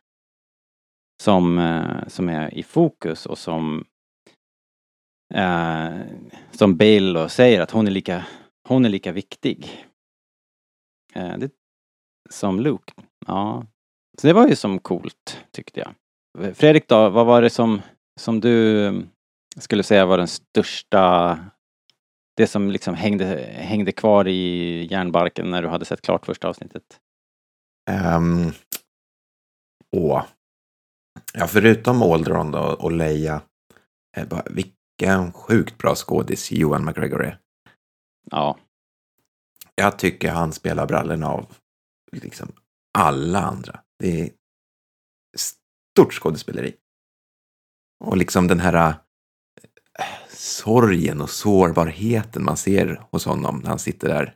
som, 1.24 1.60
eh, 1.60 2.08
som 2.08 2.30
är 2.30 2.54
i 2.54 2.64
fokus 2.64 3.26
och 3.26 3.38
som 3.38 3.86
eh, 5.34 6.00
som 6.52 6.78
Bale 6.78 7.20
och 7.24 7.32
säger 7.32 7.62
att 7.62 7.72
hon 7.72 7.88
är 7.88 7.92
lika, 7.92 8.26
hon 8.68 8.86
är 8.86 8.90
lika 8.90 9.12
viktig. 9.12 9.86
Eh, 11.14 11.38
det, 11.38 11.52
som 12.30 12.60
Luke. 12.60 12.94
Ja. 13.28 13.66
Så 14.22 14.28
det 14.28 14.34
var 14.34 14.48
ju 14.48 14.56
som 14.56 14.80
coolt 14.80 15.46
tyckte 15.52 15.80
jag. 15.80 15.94
Fredrik 16.56 16.88
då, 16.88 17.10
vad 17.10 17.26
var 17.26 17.42
det 17.42 17.50
som, 17.50 17.82
som 18.20 18.40
du 18.40 19.06
skulle 19.58 19.84
säga 19.84 20.06
var 20.06 20.18
den 20.18 20.28
största 20.28 21.40
det 22.38 22.48
som 22.48 22.72
liksom 22.72 22.96
hängde, 22.96 23.25
hängde 23.56 23.92
kvar 23.92 24.28
i 24.28 24.88
järnbarken 24.92 25.50
när 25.50 25.62
du 25.62 25.68
hade 25.68 25.86
sett 25.86 26.02
klart 26.02 26.25
första 26.25 26.48
avsnittet? 26.48 27.00
Um, 27.92 28.52
åh. 29.96 30.24
Ja, 31.34 31.48
förutom 31.48 32.02
Aldron 32.02 32.52
då 32.52 32.60
och 32.60 32.92
Leia. 32.92 33.42
Bara, 34.28 34.44
vilken 34.50 35.34
sjukt 35.34 35.78
bra 35.78 35.96
skådis 35.96 36.52
Johan 36.52 36.86
McGregor 36.86 37.24
är. 37.24 37.40
Ja, 38.32 38.58
Jag 39.75 40.00
tycker 40.00 40.32
han 40.32 40.54
spelar 40.54 40.88
brallorna 40.88 41.28
av 41.28 41.56
liksom 42.12 42.52
alla 42.98 43.42
andra. 43.42 43.80
Det 44.00 44.22
är 44.22 44.30
stort 45.38 46.13
skådespeleri. 46.13 46.75
Och 48.04 48.18
liksom 48.18 48.48
den 48.48 48.60
här 48.60 48.96
sorgen 50.44 51.22
och 51.22 51.30
sårbarheten 51.30 52.44
man 52.44 52.58
ser 52.58 53.02
hos 53.12 53.26
honom 53.26 53.60
när 53.60 53.70
han 53.70 53.80
sitter 53.80 54.08
där 54.08 54.36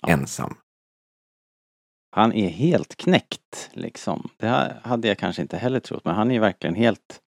Ja. 0.00 0.08
ensam. 0.12 0.54
han 2.16 2.32
är 2.32 2.48
helt 2.48 2.96
knäckt 2.96 3.70
liksom. 3.72 4.28
Det 4.36 4.80
hade 4.82 5.08
jag 5.08 5.18
kanske 5.18 5.42
inte 5.42 5.56
heller 5.56 5.80
trott, 5.80 6.04
men 6.04 6.14
han 6.14 6.30
är 6.30 6.40
verkligen 6.40 6.74
helt 6.74 7.20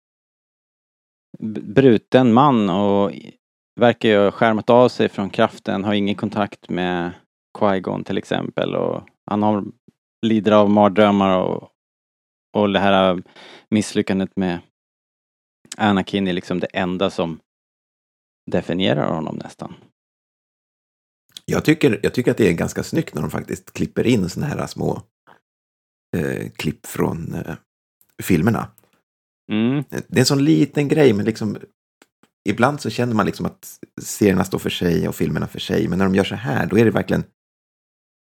bruten 1.74 2.32
man 2.32 2.70
och 2.70 3.12
verkar 3.80 4.08
ju 4.08 4.18
ha 4.18 4.30
skärmat 4.30 4.70
av 4.70 4.88
sig 4.88 5.08
från 5.08 5.30
kraften, 5.30 5.84
har 5.84 5.94
ingen 5.94 6.14
kontakt 6.14 6.68
med 6.68 7.12
Qui-Gon 7.58 8.04
till 8.04 8.18
exempel 8.18 8.74
och 8.74 9.08
han 9.30 9.42
har 9.42 9.64
lider 10.26 10.52
av 10.52 10.70
mardrömmar 10.70 11.38
och, 11.38 11.70
och 12.56 12.72
det 12.72 12.78
här 12.78 13.22
misslyckandet 13.70 14.36
med 14.36 14.60
Anakin 15.76 16.28
är 16.28 16.32
liksom 16.32 16.60
det 16.60 16.66
enda 16.66 17.10
som 17.10 17.40
definierar 18.50 19.12
honom 19.12 19.36
nästan. 19.36 19.74
Jag 21.44 21.64
tycker, 21.64 22.00
jag 22.02 22.14
tycker 22.14 22.30
att 22.30 22.36
det 22.36 22.48
är 22.48 22.52
ganska 22.52 22.82
snyggt 22.82 23.14
när 23.14 23.22
de 23.22 23.30
faktiskt 23.30 23.72
klipper 23.72 24.06
in 24.06 24.28
såna 24.28 24.46
här 24.46 24.66
små 24.66 25.02
eh, 26.16 26.50
klipp 26.50 26.86
från 26.86 27.34
eh, 27.34 27.54
filmerna. 28.22 28.70
Mm. 29.52 29.84
Det 29.90 30.16
är 30.16 30.18
en 30.18 30.26
sån 30.26 30.44
liten 30.44 30.88
grej, 30.88 31.12
men 31.12 31.24
liksom 31.24 31.58
ibland 32.48 32.80
så 32.80 32.90
känner 32.90 33.14
man 33.14 33.26
liksom 33.26 33.46
att 33.46 33.78
serierna 34.02 34.44
står 34.44 34.58
för 34.58 34.70
sig 34.70 35.08
och 35.08 35.14
filmerna 35.14 35.46
för 35.46 35.58
sig. 35.60 35.88
Men 35.88 35.98
när 35.98 36.04
de 36.04 36.14
gör 36.14 36.24
så 36.24 36.34
här, 36.34 36.66
då 36.66 36.78
är 36.78 36.84
det 36.84 36.90
verkligen 36.90 37.24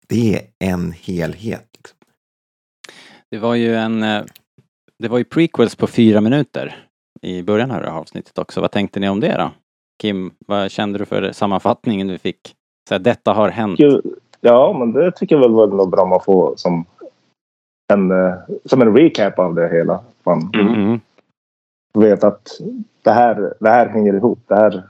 det 0.09 0.35
är 0.35 0.69
en 0.71 0.93
helhet. 0.93 1.69
Liksom. 1.77 1.99
Det 3.31 3.39
var 3.39 3.55
ju 3.55 3.77
en... 3.77 4.03
eh, 4.03 4.25
Det 4.99 5.09
var 5.09 5.19
ju 5.19 5.25
prequels 5.25 5.77
på 5.77 5.87
fyra 5.87 6.21
minuter 6.21 6.87
i 7.23 7.43
början 7.43 7.71
av 7.71 7.81
det 7.81 7.91
här 7.91 7.97
avsnittet 7.97 8.39
också. 8.39 8.61
Vad 8.61 8.73
tänkte 8.73 9.01
ni 9.01 9.09
om 9.09 9.21
det 9.21 9.37
då? 9.37 9.53
Kim, 10.01 10.31
vad 10.47 10.71
kände 10.71 10.99
du 10.99 11.05
för 11.05 11.33
sammanfattningen 11.33 12.07
du 12.07 12.19
fick? 12.19 12.55
Så 12.89 12.95
här, 12.95 12.99
detta 12.99 13.33
har 13.33 13.49
hänt. 13.49 13.81
Ja 14.41 14.77
men 14.79 14.93
det 14.93 15.13
tycker 15.13 15.35
jag 15.35 15.43
väl 15.43 15.51
var 15.51 15.67
nog 15.67 15.91
bra 15.91 16.05
man 16.07 16.21
får 16.21 16.57
som 16.57 16.85
en, 17.93 18.11
eh, 18.11 18.35
som 18.65 18.83
en 18.83 18.97
recap 18.97 19.39
av 19.39 19.55
det 19.55 19.69
hela. 19.69 20.01
Man 20.25 20.51
Mm. 20.55 21.01
vet 21.99 22.25
att 22.25 22.49
det 23.03 23.11
här, 23.11 23.55
det 23.61 23.69
här 23.71 23.89
hänger 23.89 24.15
ihop. 24.15 24.39
Det 24.47 24.55
här, 24.55 24.83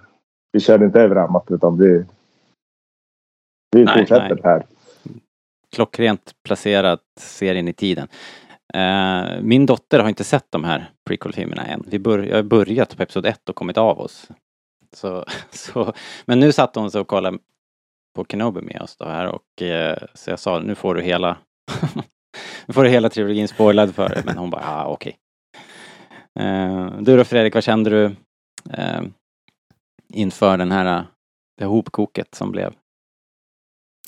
vi 0.52 0.60
kör 0.60 0.84
inte 0.84 1.00
över 1.00 1.16
annat 1.16 1.50
utan 1.50 1.78
vi, 1.78 2.04
vi 3.76 3.84
Nej, 3.84 3.98
fortsätter 3.98 4.28
nej. 4.34 4.40
här. 4.44 4.62
Klockrent 5.76 6.32
placerat 6.44 7.02
serien 7.20 7.68
i 7.68 7.72
tiden. 7.72 8.08
Eh, 8.74 9.40
min 9.42 9.66
dotter 9.66 9.98
har 9.98 10.08
inte 10.08 10.24
sett 10.24 10.46
de 10.50 10.64
här 10.64 10.90
prequel-filmerna 11.08 11.64
än. 11.66 11.84
Vi 11.86 11.98
bör, 11.98 12.18
jag 12.18 12.36
har 12.36 12.42
börjat 12.42 12.96
på 12.96 13.02
episod 13.02 13.26
1 13.26 13.48
och 13.48 13.54
kommit 13.56 13.78
av 13.78 14.00
oss. 14.00 14.28
Så, 14.96 15.24
så, 15.50 15.92
men 16.26 16.40
nu 16.40 16.52
satt 16.52 16.74
hon 16.76 16.90
så 16.90 17.00
och 17.00 17.08
kollade 17.08 17.38
på 18.14 18.24
Kenobi 18.24 18.60
med 18.60 18.82
oss 18.82 18.96
då 18.96 19.04
här 19.04 19.26
och 19.26 19.62
eh, 19.62 19.98
så 20.14 20.30
jag 20.30 20.38
sa 20.38 20.58
nu 20.60 20.74
får 20.74 20.94
du 20.94 21.02
hela 21.02 21.36
nu 22.66 22.74
får 22.74 22.84
du 22.84 22.90
hela 22.90 23.08
trilogin 23.10 23.48
spoilad 23.48 23.94
för 23.94 24.08
dig. 24.08 24.22
Men 24.24 24.38
hon 24.38 24.50
bara, 24.50 24.64
ah, 24.64 24.86
okej. 24.86 25.18
Eh, 26.40 26.92
du 27.00 27.16
då 27.16 27.24
Fredrik, 27.24 27.54
vad 27.54 27.64
kände 27.64 27.90
du 27.90 28.04
eh, 28.70 29.02
inför 30.12 30.58
den 30.58 30.72
här 30.72 31.06
det 31.58 31.64
hopkoket 31.64 32.34
som 32.34 32.52
blev? 32.52 32.74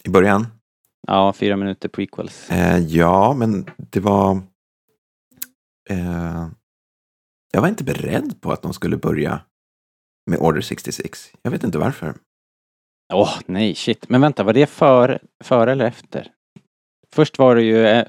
I 0.05 0.09
början, 0.09 0.47
Ja, 1.07 1.33
fyra 1.33 1.57
minuter 1.57 1.89
prequels. 1.89 2.49
ja, 2.89 3.35
men 3.35 3.71
det 3.77 4.01
var... 4.01 4.41
Jag 7.53 7.61
var 7.61 7.69
inte 7.69 7.85
beredd 7.85 8.41
på 8.41 8.53
att 8.53 8.63
de 8.63 8.75
skulle 8.75 8.97
börja 8.97 9.41
med 10.31 10.39
Order 10.39 10.61
66. 10.61 11.33
Jag 11.43 11.51
vet 11.51 11.65
inte 11.65 11.79
varför. 11.79 12.15
Åh, 13.15 13.39
nej, 13.47 13.75
shit. 13.75 14.09
Men 14.09 14.21
vänta, 14.21 14.43
var 14.45 14.53
det 14.53 14.67
före 14.67 15.19
för 15.45 15.67
eller 15.67 15.85
efter? 15.85 16.31
Först 17.15 17.39
var 17.39 17.57
det 17.57 17.63
ju, 17.63 17.87
eh, 17.87 18.07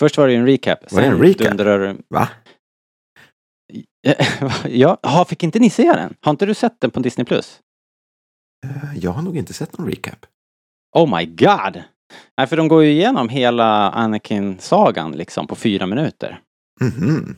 först 0.00 0.16
var 0.16 0.26
det 0.26 0.32
ju 0.32 0.38
en 0.38 0.46
recap. 0.46 0.92
Var 0.92 1.00
det 1.00 1.06
en 1.06 1.18
recap? 1.22 1.46
dundrar- 1.48 1.96
Va? 2.08 2.28
ja, 4.68 4.98
aha, 5.02 5.24
fick 5.24 5.42
inte 5.42 5.58
ni 5.58 5.70
se 5.70 5.92
den? 5.92 6.14
Har 6.20 6.30
inte 6.30 6.46
du 6.46 6.54
sett 6.54 6.80
den 6.80 6.90
på 6.90 7.00
Disney+. 7.00 7.24
Plus? 7.24 7.60
Eh, 8.66 8.98
jag 8.98 9.10
har 9.10 9.22
nog 9.22 9.36
inte 9.36 9.52
sett 9.52 9.78
någon 9.78 9.88
recap. 9.88 10.26
Oh 10.96 11.16
my 11.18 11.26
god! 11.26 11.82
Nej, 12.38 12.46
för 12.46 12.56
de 12.56 12.68
går 12.68 12.84
ju 12.84 12.90
igenom 12.90 13.28
hela 13.28 13.90
Anakin-sagan 13.90 15.12
liksom 15.12 15.46
på 15.46 15.54
fyra 15.56 15.86
minuter. 15.86 16.40
Mhm. 16.80 17.36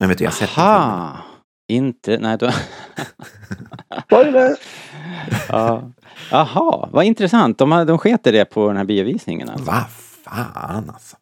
Men 0.00 0.08
vet 0.08 0.18
du, 0.18 0.24
jag 0.24 0.30
har 0.30 0.36
sett 0.36 0.54
den. 0.54 0.64
Aha! 0.64 1.22
Inte, 1.68 2.18
nej 2.18 2.38
då... 2.38 2.50
Spoiler! 4.06 4.56
ja. 5.48 5.90
Jaha, 6.30 6.88
vad 6.92 7.04
intressant. 7.04 7.58
De, 7.58 7.70
de 7.70 7.98
sket 7.98 8.24
det 8.24 8.44
på 8.44 8.68
den 8.68 8.76
här 8.76 8.84
biovisningen 8.84 9.48
alltså. 9.48 9.64
Va 9.64 9.84
fan 10.24 10.90
alltså. 10.90 11.16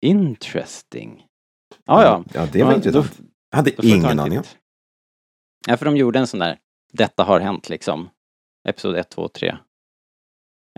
Interesting. 0.00 1.26
Ja, 1.84 2.02
ja. 2.02 2.24
Ja, 2.34 2.46
det 2.52 2.62
var 2.62 2.70
Ja, 2.70 2.76
intressant. 2.76 3.18
då- 3.18 3.24
Jag 3.50 3.56
hade 3.56 3.70
Då 3.70 3.82
ingen 3.82 4.20
aning 4.20 4.38
om. 4.38 4.44
Ja, 5.68 5.76
för 5.76 5.84
de 5.84 5.96
gjorde 5.96 6.18
en 6.18 6.26
sån 6.26 6.40
där 6.40 6.58
detta 6.92 7.22
har 7.24 7.40
hänt 7.40 7.68
liksom. 7.68 8.08
Episod 8.68 8.96
1, 8.96 9.10
2, 9.10 9.28
3. 9.28 9.56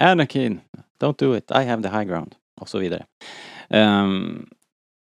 Anakin, 0.00 0.60
don't 1.00 1.18
do 1.18 1.36
it, 1.36 1.50
I 1.50 1.64
have 1.64 1.82
the 1.82 1.88
high 1.88 2.04
ground. 2.04 2.34
Och 2.60 2.68
så 2.68 2.78
vidare. 2.78 3.06
Ehm, 3.68 4.48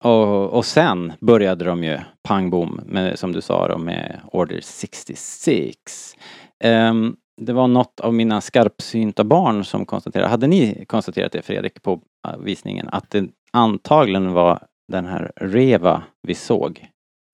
och, 0.03 0.49
och 0.49 0.65
sen 0.65 1.13
började 1.19 1.65
de 1.65 1.83
ju 1.83 1.99
pang 2.23 2.49
bom, 2.49 2.81
med, 2.85 3.19
som 3.19 3.31
du 3.31 3.41
sa 3.41 3.67
då, 3.67 3.77
med 3.77 4.19
Order 4.31 4.59
66. 4.61 6.15
Um, 6.63 6.71
ehm, 6.71 7.15
det 7.41 7.53
var 7.53 7.67
något 7.67 7.99
av 7.99 8.13
mina 8.13 8.41
skarpsynta 8.41 9.23
barn 9.23 9.65
som 9.65 9.85
konstaterade, 9.85 10.29
hade 10.29 10.47
ni 10.47 10.85
konstaterat 10.85 11.31
det 11.31 11.41
Fredrik 11.41 11.83
på 11.83 12.01
äh, 12.27 12.37
visningen, 12.37 12.89
att 12.91 13.09
det 13.09 13.29
antagligen 13.51 14.33
var 14.33 14.59
den 14.91 15.05
här 15.05 15.31
Reva 15.35 16.03
vi 16.21 16.35
såg. 16.35 16.87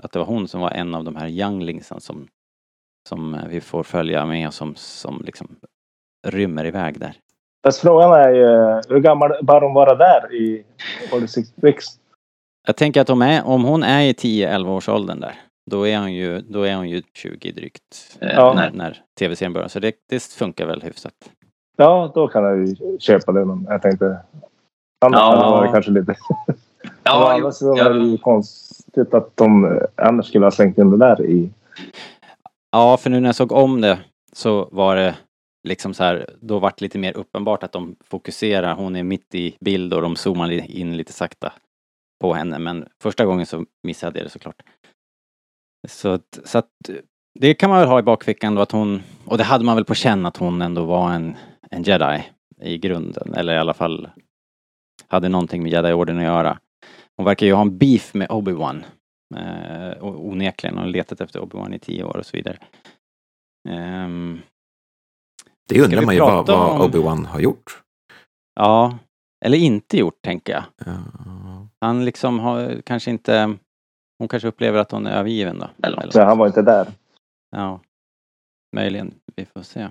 Att 0.04 0.12
det 0.12 0.20
var 0.20 0.26
hon 0.26 0.48
som 0.48 0.62
var 0.62 0.72
en 0.72 0.96
av 0.96 1.04
de 1.04 1.16
här 1.16 1.28
younglingsen 1.28 2.02
som, 2.02 2.28
som 3.10 3.34
äh, 3.34 3.48
vi 3.48 3.62
får 3.62 3.84
följa 3.84 4.26
med 4.26 4.48
och 4.48 4.54
som, 4.54 4.76
som 4.76 5.22
liksom 5.26 5.48
rymmer 6.28 6.66
iväg 6.66 7.00
där. 7.00 7.14
Fast 7.64 7.82
frågan 7.82 8.12
är 8.12 8.32
ju 8.32 8.82
hur 8.90 9.00
gammal 9.00 9.32
bör 9.42 9.62
hon 9.62 9.74
vara 9.74 9.96
där 9.96 10.34
i 10.34 10.66
Order 11.14 11.28
66? 11.28 11.86
Jag 12.68 12.76
tänker 12.76 13.02
att 13.02 13.10
om, 13.10 13.22
är, 13.22 13.46
om 13.48 13.64
hon 13.64 13.84
är 13.84 14.02
i 14.02 14.12
10-11 14.14 14.68
års 14.68 14.90
åldern 14.90 15.20
där, 15.20 15.36
då 15.72 15.88
är 15.88 15.98
hon 16.00 16.14
ju, 16.14 16.40
då 16.40 16.64
är 16.64 16.76
hon 16.76 16.90
ju 16.90 17.02
20 17.14 17.52
drygt 17.52 18.18
eh, 18.22 18.30
Ja. 18.34 18.54
när, 18.54 18.72
när 18.72 19.02
tv-serien 19.20 19.54
börjar. 19.54 19.68
Så 19.68 19.80
det, 19.80 19.94
det 20.10 20.24
funkar 20.24 20.66
väl 20.66 20.82
hyfsat. 20.82 21.14
Ja, 21.78 22.12
då 22.16 22.28
kan 22.28 22.44
jag 22.44 22.68
ju 22.68 22.76
köpa 23.00 23.32
det. 23.32 23.46
Men 23.46 23.66
jag 23.70 23.82
tänkte... 23.82 24.18
Annars 25.06 25.20
Ja. 25.20 25.52
hade 25.56 25.68
det 25.68 25.72
kanske 25.74 25.92
lite... 25.92 26.16
Ja, 26.28 26.56
Ja, 27.04 27.34
annars 27.34 27.62
var 27.62 27.90
det 27.94 28.06
ju 28.06 28.18
konstigt 28.18 29.14
att 29.14 29.38
de 29.38 29.80
annars 29.96 30.26
skulle 30.28 30.46
ha 30.46 30.52
slängt 30.52 30.78
in 30.78 30.92
det 30.92 30.98
där 30.98 31.26
i... 31.26 31.50
Ja, 32.72 32.98
för 32.98 33.10
nu 33.10 33.20
när 33.20 33.28
jag 33.28 33.36
såg 33.36 33.52
om 33.52 33.82
det 33.82 34.00
så 34.34 34.70
var 34.72 34.96
det 34.96 35.16
liksom 35.68 35.94
så 35.94 36.04
här, 36.04 36.30
då 36.42 36.60
vart 36.60 36.78
det 36.80 36.86
lite 36.86 36.98
mer 37.00 37.18
uppenbart 37.18 37.64
att 37.64 37.72
de 37.72 37.96
fokuserar, 38.10 38.74
hon 38.74 38.96
är 38.96 39.04
mitt 39.04 39.36
i 39.36 39.56
bild 39.60 39.94
och 39.94 40.02
de 40.02 40.16
zoomar 40.16 40.52
in 40.52 40.98
lite 40.98 41.14
sakta 41.14 41.54
på 42.24 42.34
henne. 42.34 42.60
Men 42.60 42.88
första 43.02 43.26
gången 43.26 43.46
så 43.46 43.66
missade 43.84 44.20
jag 44.20 44.26
det 44.26 44.30
såklart. 44.30 44.62
Så 45.88 46.10
att, 46.10 46.40
så 46.46 46.58
att 46.58 46.70
det 47.40 47.54
kan 47.54 47.70
man 47.70 47.80
väl 47.80 47.88
ha 47.90 48.00
i 48.00 48.04
bakfickan 48.04 48.56
då 48.56 48.62
att 48.62 48.72
hon, 48.72 49.02
och 49.26 49.38
det 49.38 49.44
hade 49.44 49.64
man 49.66 49.76
väl 49.76 49.86
på 49.86 49.96
känn 49.96 50.26
att 50.26 50.38
hon 50.38 50.62
ändå 50.62 50.86
var 50.86 51.12
en, 51.12 51.36
en 51.72 51.84
jedi 51.84 52.24
i 52.62 52.78
grunden, 52.78 53.34
eller 53.34 53.54
i 53.54 53.58
alla 53.58 53.74
fall 53.74 54.10
hade 55.08 55.30
någonting 55.30 55.64
med 55.64 55.72
jedi-orden 55.72 56.18
att 56.18 56.24
göra. 56.24 56.60
Hon 57.18 57.26
verkar 57.26 57.46
ju 57.46 57.54
ha 57.54 57.62
en 57.62 57.78
beef 57.78 58.14
med 58.14 58.30
Obi-Wan. 58.30 58.84
Eh, 59.36 60.04
onekligen, 60.04 60.78
och 60.78 60.88
letat 60.88 61.22
efter 61.22 61.40
Obi-Wan 61.40 61.74
i 61.76 61.80
tio 61.80 62.04
år 62.04 62.18
och 62.18 62.26
så 62.26 62.38
vidare. 62.38 62.58
Ehm, 63.70 64.42
Det 65.70 65.82
undrar 65.82 66.02
man 66.02 66.16
ju 66.16 66.22
vad, 66.22 66.48
vad 66.48 66.72
om- 66.72 66.82
Obi-Wan 66.92 67.26
har 67.26 67.40
gjort. 67.40 67.82
ja, 68.56 68.98
eller 69.46 69.58
inte 69.58 69.98
gjort 69.98 70.22
tänker 70.22 70.54
jag. 70.54 70.64
Ja. 70.86 70.98
Han 71.84 72.06
liksom 72.06 72.40
har 72.40 72.82
kanske 72.82 73.12
inte, 73.12 73.58
hon 74.20 74.28
kanske 74.28 74.48
upplever 74.48 74.80
att 74.80 74.92
hon 74.92 75.08
är 75.08 75.12
övergiven 75.12 75.60
då. 75.60 75.70
Eller 75.84 75.98
något. 75.98 76.14
Så 76.14 76.22
han 76.22 76.38
var 76.38 76.48
inte 76.48 76.62
där. 76.62 76.88
Ja, 77.52 77.80
möjligen. 78.76 79.14
Vi 79.36 79.46
får 79.46 79.62
se. 79.62 79.88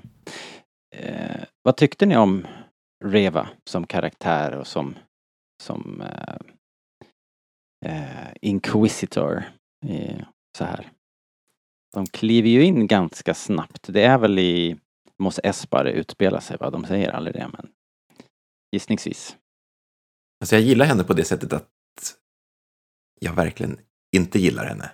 Eh, 0.94 1.44
vad 1.62 1.76
tyckte 1.76 2.06
ni 2.06 2.16
om 2.16 2.46
Reva 3.04 3.48
som 3.64 3.86
karaktär 3.86 4.54
och 4.58 4.66
som, 4.66 4.94
som 5.62 6.00
eh, 6.00 6.36
eh, 7.86 8.32
Inquisitor? 8.40 9.44
Så 10.58 10.64
här. 10.64 10.90
De 11.94 12.06
kliver 12.06 12.48
ju 12.48 12.64
in 12.64 12.86
ganska 12.86 13.34
snabbt. 13.34 13.86
Det 13.88 14.02
är 14.02 14.18
väl 14.18 14.38
i 14.38 14.76
Mos 15.18 15.40
Espa 15.44 15.82
det 15.82 15.92
utspelar 15.92 16.40
sig, 16.40 16.56
va? 16.56 16.70
De 16.70 16.84
säger 16.84 17.10
aldrig 17.10 17.34
det, 17.34 17.48
men 17.52 17.68
gissningsvis. 18.72 19.36
Alltså 20.40 20.56
jag 20.56 20.62
gillar 20.62 20.86
henne 20.86 21.04
på 21.04 21.12
det 21.12 21.24
sättet 21.24 21.52
att 21.52 21.68
jag 23.22 23.32
verkligen 23.32 23.78
inte 24.16 24.38
gillar 24.38 24.64
henne. 24.66 24.90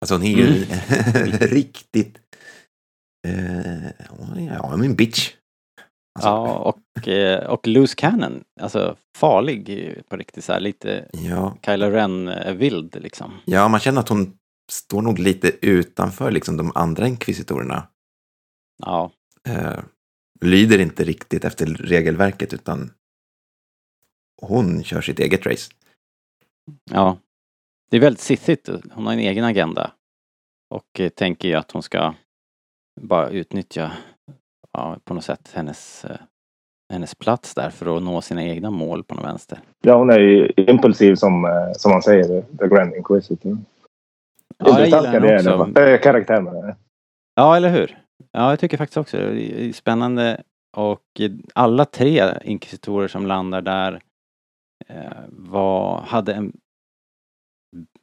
Alltså 0.00 0.14
hon 0.14 0.22
är 0.24 0.36
ju 0.36 0.64
riktigt... 1.46 2.18
Eh, 3.28 3.90
ja, 4.46 4.76
min 4.76 4.94
bitch. 4.94 5.34
Alltså, 6.14 6.28
Ja, 6.28 6.58
och, 6.58 7.08
eh, 7.08 7.46
och 7.50 7.66
Loose 7.66 7.94
Cannon, 7.96 8.44
alltså 8.60 8.96
farlig 9.16 9.94
på 10.08 10.16
riktigt 10.16 10.44
så 10.44 10.52
här, 10.52 10.60
lite 10.60 11.08
ja, 11.12 11.56
Kylo 11.66 11.90
Ren 11.90 12.28
eh, 12.28 12.54
vild 12.54 12.96
liksom. 13.00 13.40
ja, 13.44 13.68
man 13.68 13.80
känner 13.80 14.00
att 14.00 14.08
hon 14.08 14.38
står 14.72 15.02
nog 15.02 15.18
lite 15.18 15.66
utanför 15.66 16.30
liksom, 16.30 16.56
de 16.56 16.72
andra 16.74 17.06
inkvisitorerna. 17.06 17.88
Ja, 18.82 19.12
Eh, 19.48 19.78
lyder 20.40 20.78
inte 20.78 21.04
riktigt 21.04 21.44
efter 21.44 21.66
regelverket 21.66 22.52
utan 22.52 22.92
hon 24.42 24.84
kör 24.84 25.00
sitt 25.00 25.18
eget 25.18 25.46
race. 25.46 25.70
ja. 26.90 27.18
Det 27.90 27.96
är 27.96 28.00
väldigt 28.00 28.20
sithigt. 28.20 28.68
Hon 28.92 29.06
har 29.06 29.12
en 29.12 29.18
egen 29.18 29.44
agenda. 29.44 29.90
Och 30.74 31.00
eh, 31.00 31.08
tänker 31.08 31.48
ju 31.48 31.54
att 31.54 31.72
hon 31.72 31.82
ska 31.82 32.14
bara 33.00 33.30
utnyttja 33.30 33.92
ja, 34.72 34.96
på 35.04 35.14
något 35.14 35.24
sätt 35.24 35.50
hennes, 35.54 36.04
eh, 36.04 36.16
hennes 36.92 37.14
plats 37.14 37.54
där 37.54 37.70
för 37.70 37.96
att 37.96 38.02
nå 38.02 38.20
sina 38.20 38.44
egna 38.44 38.70
mål 38.70 39.04
på 39.04 39.14
något 39.14 39.24
vänster. 39.24 39.58
Ja, 39.82 39.96
hon 39.96 40.10
är 40.10 40.18
ju 40.18 40.52
impulsiv 40.56 41.14
som, 41.14 41.44
eh, 41.44 41.72
som 41.72 41.92
man 41.92 42.02
säger, 42.02 42.42
The 42.58 42.68
Grand 42.68 42.94
Inquisitor. 42.94 43.58
Ja, 44.58 44.78
jag 44.78 44.84
gillar 44.84 45.06
henne 45.06 45.54
också. 45.54 45.80
äh, 45.80 46.00
karaktär 46.00 46.40
med 46.40 46.54
det. 46.54 46.76
Ja, 47.34 47.56
eller 47.56 47.68
hur? 47.70 47.98
Ja, 48.32 48.50
jag 48.50 48.60
tycker 48.60 48.76
faktiskt 48.76 48.96
också 48.96 49.16
det. 49.16 49.68
Är 49.68 49.72
spännande 49.72 50.42
och 50.76 51.20
alla 51.54 51.84
tre 51.84 52.32
inkvisitorer 52.44 53.08
som 53.08 53.26
landar 53.26 53.62
där 53.62 54.00
var, 55.28 56.00
hade 56.00 56.34
en 56.34 56.52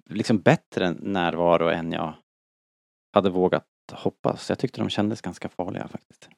liksom 0.10 0.42
bättre 0.42 0.92
närvaro 0.92 1.68
än 1.68 1.92
jag 1.92 2.14
hade 3.14 3.30
vågat 3.30 3.66
hoppas. 3.92 4.50
Jag 4.50 4.60
tyckte 4.60 4.82
de 4.82 4.90
kändes 4.90 5.22
ganska 5.22 5.50
farliga 5.50 5.88
faktiskt. 5.88 6.30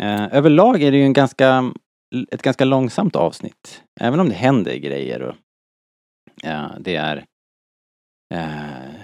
Eh, 0.00 0.34
överlag 0.34 0.82
är 0.82 0.90
det 0.90 0.98
ju 0.98 1.04
en 1.04 1.12
ganska, 1.12 1.72
ett 2.30 2.42
ganska 2.42 2.64
långsamt 2.64 3.16
avsnitt. 3.16 3.82
Även 4.00 4.20
om 4.20 4.28
det 4.28 4.34
händer 4.34 4.76
grejer 4.76 5.22
och 5.22 5.34
eh, 6.44 6.70
det 6.80 6.96
är 6.96 7.26
eh, 8.34 8.94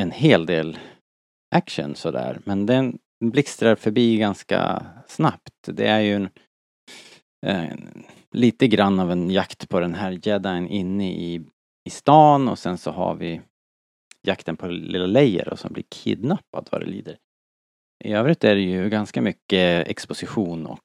en 0.00 0.10
hel 0.10 0.46
del 0.46 0.78
action 1.54 1.94
sådär. 1.94 2.40
Men 2.44 2.66
den 2.66 2.98
blixtrar 3.24 3.74
förbi 3.74 4.16
ganska 4.16 4.86
snabbt. 5.06 5.62
Det 5.66 5.86
är 5.86 6.00
ju 6.00 6.14
en, 6.14 6.28
eh, 7.46 7.76
lite 8.30 8.68
grann 8.68 9.00
av 9.00 9.12
en 9.12 9.30
jakt 9.30 9.68
på 9.68 9.80
den 9.80 9.94
här 9.94 10.20
jedin 10.22 10.68
inne 10.68 11.12
i, 11.12 11.44
i 11.84 11.90
stan 11.90 12.48
och 12.48 12.58
sen 12.58 12.78
så 12.78 12.90
har 12.90 13.14
vi 13.14 13.40
jakten 14.22 14.56
på 14.56 14.66
lilla 14.66 15.06
då, 15.44 15.56
som 15.56 15.72
blir 15.72 15.84
kidnappad 15.88 16.68
vad 16.72 16.80
det 16.80 16.86
lider. 16.86 17.18
I 18.04 18.12
övrigt 18.12 18.44
är 18.44 18.54
det 18.54 18.60
ju 18.60 18.88
ganska 18.88 19.22
mycket 19.22 19.88
exposition 19.88 20.66
och, 20.66 20.78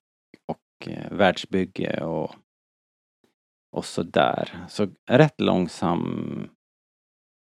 och 0.47 0.87
eh, 0.87 1.11
världsbygge 1.11 2.03
och, 2.03 2.35
och 3.71 3.85
sådär. 3.85 4.65
Så 4.69 4.87
rätt 5.09 5.41
långsam 5.41 6.49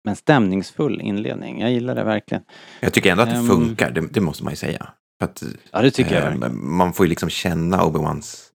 men 0.05 0.17
stämningsfull 0.17 1.01
inledning. 1.01 1.61
Jag 1.61 1.73
gillar 1.73 1.95
det 1.95 2.05
verkligen. 2.05 2.45
Jag 2.81 2.93
tycker 2.95 3.11
ändå 3.11 3.23
att 3.23 3.31
det 3.31 3.37
Ehm. 3.37 3.47
funkar, 3.47 3.91
det, 3.91 4.01
det 4.13 4.21
måste 4.21 4.45
man 4.45 4.53
ju 4.53 4.57
säga. 4.57 4.93
Att, 5.23 5.43
Ja, 5.71 5.83
det 5.83 5.91
tycker 5.91 6.15
jag 6.15 6.33
eh. 6.43 6.53
Man 6.53 6.93
får 6.93 7.07
ju 7.07 7.11
liksom 7.11 7.29
känna 7.29 7.83
Obi-Wans 7.83 8.51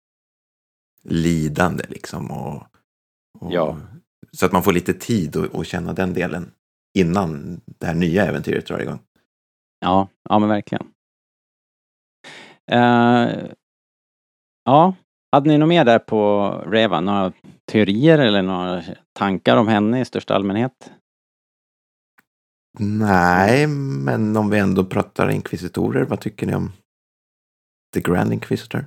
lidande 1.03 1.85
liksom. 1.89 2.31
Och, 2.31 2.63
och, 3.39 3.53
Ja. 3.53 3.77
Så 4.35 4.45
att 4.45 4.51
man 4.51 4.63
får 4.63 4.73
lite 4.73 4.93
tid 4.93 5.37
att 5.53 5.67
känna 5.67 5.93
den 5.93 6.13
delen 6.13 6.51
innan 6.97 7.61
det 7.65 7.85
här 7.85 7.93
nya 7.93 8.25
äventyret 8.25 8.65
drar 8.65 8.79
igång. 8.79 8.99
Ja, 9.79 10.07
ja 10.29 10.39
men 10.39 10.49
verkligen. 10.49 10.87
Eh, 12.71 13.29
ja, 14.65 14.93
hade 15.31 15.49
ni 15.49 15.57
något 15.57 15.69
mer 15.69 15.85
där 15.85 15.99
på 15.99 16.49
Reva? 16.67 17.01
Några 17.01 17.33
teorier 17.71 18.19
eller 18.19 18.41
några 18.41 18.83
tankar 19.13 19.57
om 19.57 19.67
henne 19.67 20.01
i 20.01 20.05
största 20.05 20.35
allmänhet? 20.35 20.91
Nej, 22.79 23.67
men 23.67 24.37
om 24.37 24.49
vi 24.49 24.59
ändå 24.59 24.85
pratar 24.85 25.29
inkvisitorer, 25.29 26.05
vad 26.05 26.19
tycker 26.19 26.47
ni 26.47 26.55
om 26.55 26.71
The 27.93 28.01
Grand 28.01 28.33
Inquisitor? 28.33 28.85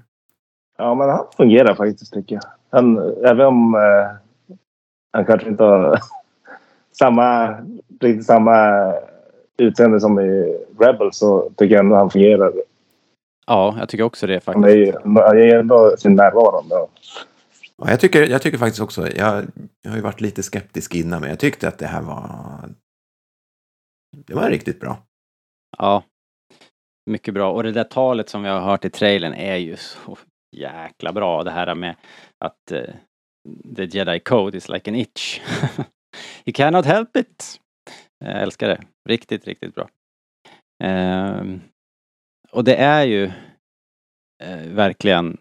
Ja, 0.78 0.94
men 0.94 1.08
han 1.08 1.26
fungerar 1.36 1.74
faktiskt 1.74 2.12
tycker 2.12 2.34
jag. 2.34 2.44
Han, 2.70 2.98
även 3.24 3.46
om 3.46 3.74
eh, 3.74 4.27
han 5.12 5.24
kanske 5.26 5.48
inte 5.48 5.64
har 5.64 6.00
samma, 6.98 7.56
riktigt 8.00 8.26
samma 8.26 8.92
utseende 9.56 10.00
som 10.00 10.20
i 10.20 10.58
Rebel 10.78 11.12
så 11.12 11.50
tycker 11.56 11.74
jag 11.74 11.84
ändå 11.84 11.96
han 11.96 12.10
fungerar. 12.10 12.52
Ja, 13.46 13.76
jag 13.78 13.88
tycker 13.88 14.04
också 14.04 14.26
det 14.26 14.46
Han 14.46 14.64
är 14.64 14.68
ju- 14.68 14.92
faktiskt. 14.92 15.04
han 15.04 15.38
ändå 15.58 15.96
sin 15.98 16.14
närvaro. 16.14 16.62
Då. 16.68 16.88
Ja, 17.76 17.90
jag, 17.90 18.00
tycker, 18.00 18.26
jag 18.26 18.42
tycker 18.42 18.58
faktiskt 18.58 18.82
också, 18.82 19.08
jag, 19.08 19.44
jag 19.82 19.90
har 19.90 19.96
ju 19.96 20.02
varit 20.02 20.20
lite 20.20 20.42
skeptisk 20.42 20.94
innan, 20.94 21.20
men 21.20 21.30
jag 21.30 21.38
tyckte 21.38 21.68
att 21.68 21.78
det 21.78 21.86
här 21.86 22.02
var... 22.02 22.68
Det 24.26 24.34
var 24.34 24.50
riktigt 24.50 24.80
bra. 24.80 24.96
Ja, 25.78 26.02
mycket 27.10 27.34
bra. 27.34 27.52
Och 27.52 27.62
det 27.62 27.72
där 27.72 27.84
talet 27.84 28.28
som 28.28 28.42
vi 28.42 28.48
har 28.48 28.60
hört 28.60 28.84
i 28.84 28.90
trailern 28.90 29.34
är 29.34 29.56
ju 29.56 29.76
så 29.76 30.18
jäkla 30.56 31.12
bra. 31.12 31.44
Det 31.44 31.50
här 31.50 31.74
med 31.74 31.94
att 32.44 32.72
uh, 32.72 32.78
the 33.76 33.86
jedi 33.86 34.18
code 34.18 34.56
is 34.56 34.68
like 34.68 34.90
an 34.90 34.96
itch. 34.96 35.40
you 36.44 36.52
cannot 36.54 36.86
help 36.86 37.16
it. 37.16 37.60
Jag 38.24 38.42
älskar 38.42 38.68
det. 38.68 38.80
Riktigt, 39.08 39.46
riktigt 39.46 39.74
bra. 39.74 39.88
Uh, 40.84 41.56
och 42.52 42.64
det 42.64 42.76
är 42.76 43.04
ju 43.04 43.26
uh, 44.44 44.72
verkligen 44.74 45.38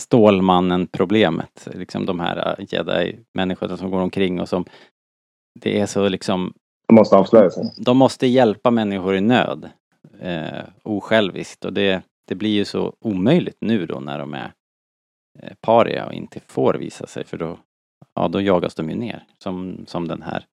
Stålmannen-problemet. 0.00 1.68
Liksom 1.74 2.06
de 2.06 2.20
här 2.20 2.60
uh, 2.60 2.66
jedi-människorna 2.68 3.76
som 3.76 3.90
går 3.90 4.00
omkring 4.00 4.40
och 4.40 4.48
som 4.48 4.64
det 5.60 5.80
är 5.80 5.86
så 5.86 6.08
liksom 6.08 6.52
De 6.88 6.94
måste 6.94 7.16
avslöja 7.16 7.50
sig. 7.50 7.74
de 7.76 7.96
måste 7.96 8.26
hjälpa 8.26 8.70
människor 8.70 9.16
i 9.16 9.20
nöd. 9.20 9.70
Eh, 10.20 10.64
osjälviskt 10.82 11.64
och 11.64 11.72
det, 11.72 12.02
det 12.28 12.34
blir 12.34 12.50
ju 12.50 12.64
så 12.64 12.94
omöjligt 13.00 13.56
nu 13.60 13.86
då 13.86 14.00
när 14.00 14.18
de 14.18 14.34
är 14.34 14.44
eh, 14.44 14.50
paria 15.60 16.06
och 16.06 16.12
inte 16.12 16.40
får 16.40 16.74
visa 16.74 17.06
sig 17.06 17.24
för 17.24 17.38
då, 17.38 17.58
ja 18.14 18.28
då 18.28 18.40
jagas 18.40 18.74
de 18.74 18.90
ju 18.90 18.96
ner. 18.96 19.24
Som, 19.38 19.86
som 19.86 20.08
den 20.08 20.22
här 20.22 20.46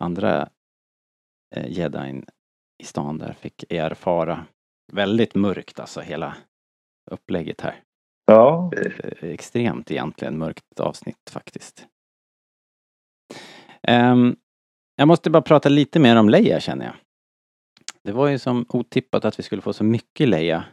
andra 0.00 0.48
eh, 1.56 1.68
jedin 1.68 2.26
i 2.82 2.84
stan 2.84 3.18
där 3.18 3.32
fick 3.32 3.72
erfara. 3.72 4.46
Väldigt 4.92 5.34
mörkt 5.34 5.80
alltså 5.80 6.00
hela 6.00 6.36
upplägget 7.10 7.60
här. 7.60 7.82
Ja, 8.26 8.70
Eh, 8.76 9.30
extremt 9.30 9.90
egentligen 9.90 10.38
mörkt 10.38 10.80
avsnitt 10.80 11.30
faktiskt. 11.30 11.86
Ehm, 13.82 14.36
jag 14.96 15.08
måste 15.08 15.30
bara 15.30 15.42
prata 15.42 15.68
lite 15.68 16.00
mer 16.00 16.16
om 16.16 16.28
Leia 16.28 16.60
känner 16.60 16.84
jag. 16.84 16.94
Det 18.02 18.12
var 18.12 18.28
ju 18.28 18.38
som 18.38 18.66
otippat 18.68 19.24
att 19.24 19.38
vi 19.38 19.42
skulle 19.42 19.62
få 19.62 19.72
så 19.72 19.84
mycket 19.84 20.28
Leia. 20.28 20.64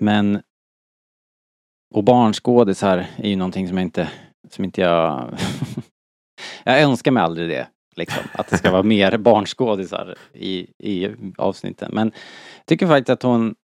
Men 0.00 0.42
och 1.92 2.04
barnskådisar 2.04 3.06
är 3.16 3.28
ju 3.28 3.36
någonting 3.36 3.68
som 3.68 3.76
jag 3.76 3.86
inte, 3.86 4.10
som 4.50 4.64
inte 4.64 4.80
jag... 4.80 5.38
jag 6.64 6.82
önskar 6.82 7.10
mig 7.10 7.22
aldrig 7.22 7.48
det. 7.48 7.68
Liksom, 7.96 8.22
att 8.32 8.48
det 8.48 8.58
ska 8.58 8.70
vara 8.70 8.82
mer 8.96 9.16
barnskådisar 9.16 10.14
i, 10.32 10.66
i 10.78 11.10
avsnitten. 11.38 11.90
Men 11.94 12.12
jag 12.58 12.66
tycker 12.66 12.86
faktiskt 12.86 13.10
att 13.10 13.22
hon 13.22 13.54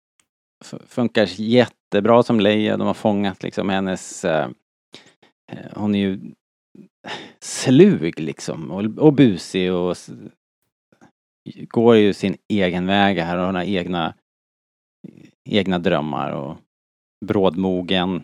funkar 0.87 1.29
jättebra 1.41 2.23
som 2.23 2.41
Leia. 2.41 2.77
De 2.77 2.87
har 2.87 2.95
fångat 2.95 3.43
liksom 3.43 3.69
hennes... 3.69 4.25
Eh, 4.25 4.49
eh, 5.53 5.67
hon 5.75 5.95
är 5.95 5.99
ju 5.99 6.21
slug 7.41 8.21
liksom 8.21 8.71
och, 8.71 9.05
och 9.05 9.13
busig 9.13 9.73
och 9.73 9.97
går 11.69 11.97
ju 11.97 12.13
sin 12.13 12.37
egen 12.49 12.87
väg 12.87 13.19
här 13.19 13.39
och 13.39 13.47
hon 13.47 13.55
har 13.55 13.63
egna 13.63 14.15
egna 15.45 15.79
drömmar 15.79 16.33
och 16.33 16.57
brådmogen. 17.27 18.23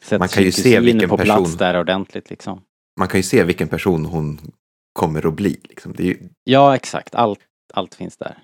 Sätter 0.00 0.18
Man 0.18 0.28
kan 0.28 0.42
ju 0.42 0.52
se 0.52 0.80
vilken 0.80 1.08
på 1.08 1.16
plats 1.16 1.42
person- 1.44 1.58
där 1.58 1.80
ordentligt 1.80 2.30
liksom. 2.30 2.60
Man 2.98 3.08
kan 3.08 3.18
ju 3.18 3.22
se 3.22 3.44
vilken 3.44 3.68
person 3.68 4.04
hon 4.04 4.38
kommer 4.92 5.26
att 5.26 5.34
bli. 5.34 5.60
Liksom. 5.62 5.92
Det 5.92 6.02
är 6.02 6.06
ju, 6.06 6.28
Ja, 6.44 6.74
exakt. 6.74 7.14
Allt, 7.14 7.40
allt 7.74 7.94
finns 7.94 8.16
där. 8.16 8.38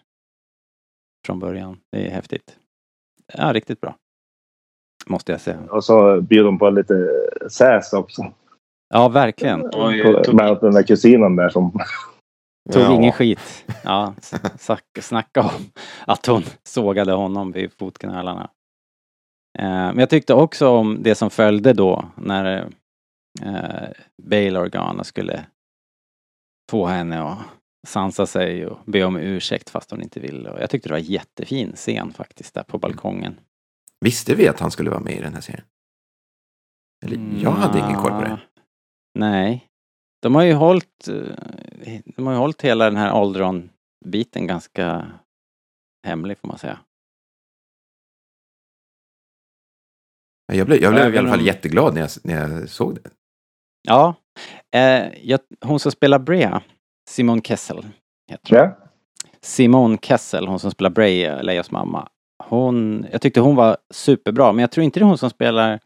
Från 1.26 1.38
början. 1.38 1.80
Det 1.92 2.06
är 2.06 2.10
häftigt. 2.10 2.56
Ja, 3.34 3.52
riktigt 3.52 3.80
bra. 3.80 3.96
Måste 5.06 5.32
jag 5.32 5.40
säga. 5.40 5.58
och 5.70 5.84
så 5.84 6.20
bjuder 6.20 6.44
de 6.44 6.58
på 6.58 6.70
lite 6.70 7.08
säs 7.50 7.92
också. 7.92 8.32
Ja, 8.94 9.08
verkligen. 9.08 9.60
På, 9.60 9.88
med 10.32 10.58
den 10.60 10.74
där 10.74 10.82
kusinen 10.82 11.36
där 11.36 11.48
som... 11.48 11.70
Tog 12.72 12.82
Ja. 12.82 12.92
ingen 12.94 13.12
skit. 13.12 13.64
Ja, 13.84 14.14
snacka 15.00 15.40
om 15.40 15.50
att 16.06 16.26
hon 16.26 16.42
sågade 16.62 17.12
honom 17.12 17.52
vid 17.52 17.72
fotknölarna. 17.72 18.50
Eh, 19.58 19.64
Men 19.64 19.98
jag 19.98 20.10
tyckte 20.10 20.34
också 20.34 20.68
om 20.68 21.02
det 21.02 21.14
som 21.14 21.30
följde 21.30 21.72
då 21.72 22.10
när 22.16 22.68
eh, 23.42 23.88
Bail 24.22 24.56
Organa 24.56 25.04
skulle 25.04 25.46
få 26.70 26.86
henne 26.86 27.22
att 27.22 27.38
sansa 27.86 28.26
sig 28.26 28.66
och 28.66 28.78
be 28.84 29.04
om 29.04 29.16
ursäkt 29.16 29.70
fast 29.70 29.90
hon 29.90 30.02
inte 30.02 30.20
ville. 30.20 30.60
Jag 30.60 30.70
tyckte 30.70 30.88
det 30.88 30.92
var 30.92 30.98
en 30.98 31.04
jättefin 31.04 31.72
scen 31.76 32.12
faktiskt 32.12 32.54
där 32.54 32.62
på 32.62 32.78
balkongen. 32.78 33.40
visste 34.00 34.34
vi 34.34 34.48
att 34.48 34.60
han 34.60 34.70
skulle 34.70 34.90
vara 34.90 35.00
med 35.00 35.12
i 35.16 35.20
den 35.20 35.34
här 35.34 35.40
serien? 35.40 35.64
Eller, 37.04 37.42
jag 37.42 37.50
hade 37.50 37.78
ingen 37.78 37.96
koll 37.96 38.10
på 38.12 38.20
det. 38.20 38.26
Mm, 38.26 38.38
Nej. 39.18 39.66
De 40.22 40.34
har 40.34 40.42
ju 40.42 40.52
hållit, 40.52 41.08
eh, 41.08 42.00
de 42.16 42.26
har 42.26 42.32
ju 42.32 42.38
hållit 42.38 42.62
hela 42.62 42.84
den 42.84 42.96
här 42.96 43.08
Aldron-biten 43.10 44.46
ganska 44.46 45.12
hemlig 46.06 46.38
får 46.38 46.48
man 46.48 46.58
säga. 46.58 46.78
Jag 50.52 50.66
blev, 50.66 50.82
jag 50.82 50.92
blev 50.94 51.14
i 51.14 51.18
alla 51.18 51.28
fall 51.30 51.38
om- 51.40 51.44
jätteglad 51.46 51.94
när 51.94 52.00
jag, 52.00 52.10
när 52.24 52.58
jag 52.58 52.68
såg 52.68 52.94
det. 52.94 53.10
Ja, 53.88 54.14
eh, 54.74 55.08
jag, 55.22 55.40
hon 55.60 55.80
som 55.80 55.92
spelar 55.92 56.18
Brea, 56.18 56.62
Simone 57.10 57.42
Kessel, 57.44 57.86
heter 58.30 58.56
hon. 58.56 58.58
Ja. 58.68 58.76
Simone 59.42 59.98
Kessel, 60.02 60.46
hon 60.48 60.58
som 60.58 60.70
spelar 60.70 60.90
Brea, 60.90 61.42
Leias 61.42 61.70
mamma. 61.70 62.08
Hon, 62.44 63.06
jag 63.12 63.20
tyckte 63.20 63.40
hon 63.40 63.56
var 63.56 63.76
superbra, 63.94 64.52
men 64.52 64.60
jag 64.60 64.70
tror 64.70 64.84
inte 64.84 65.00
det 65.00 65.04
är 65.04 65.06
hon 65.06 65.18
som 65.18 65.30
spelar 65.30 65.80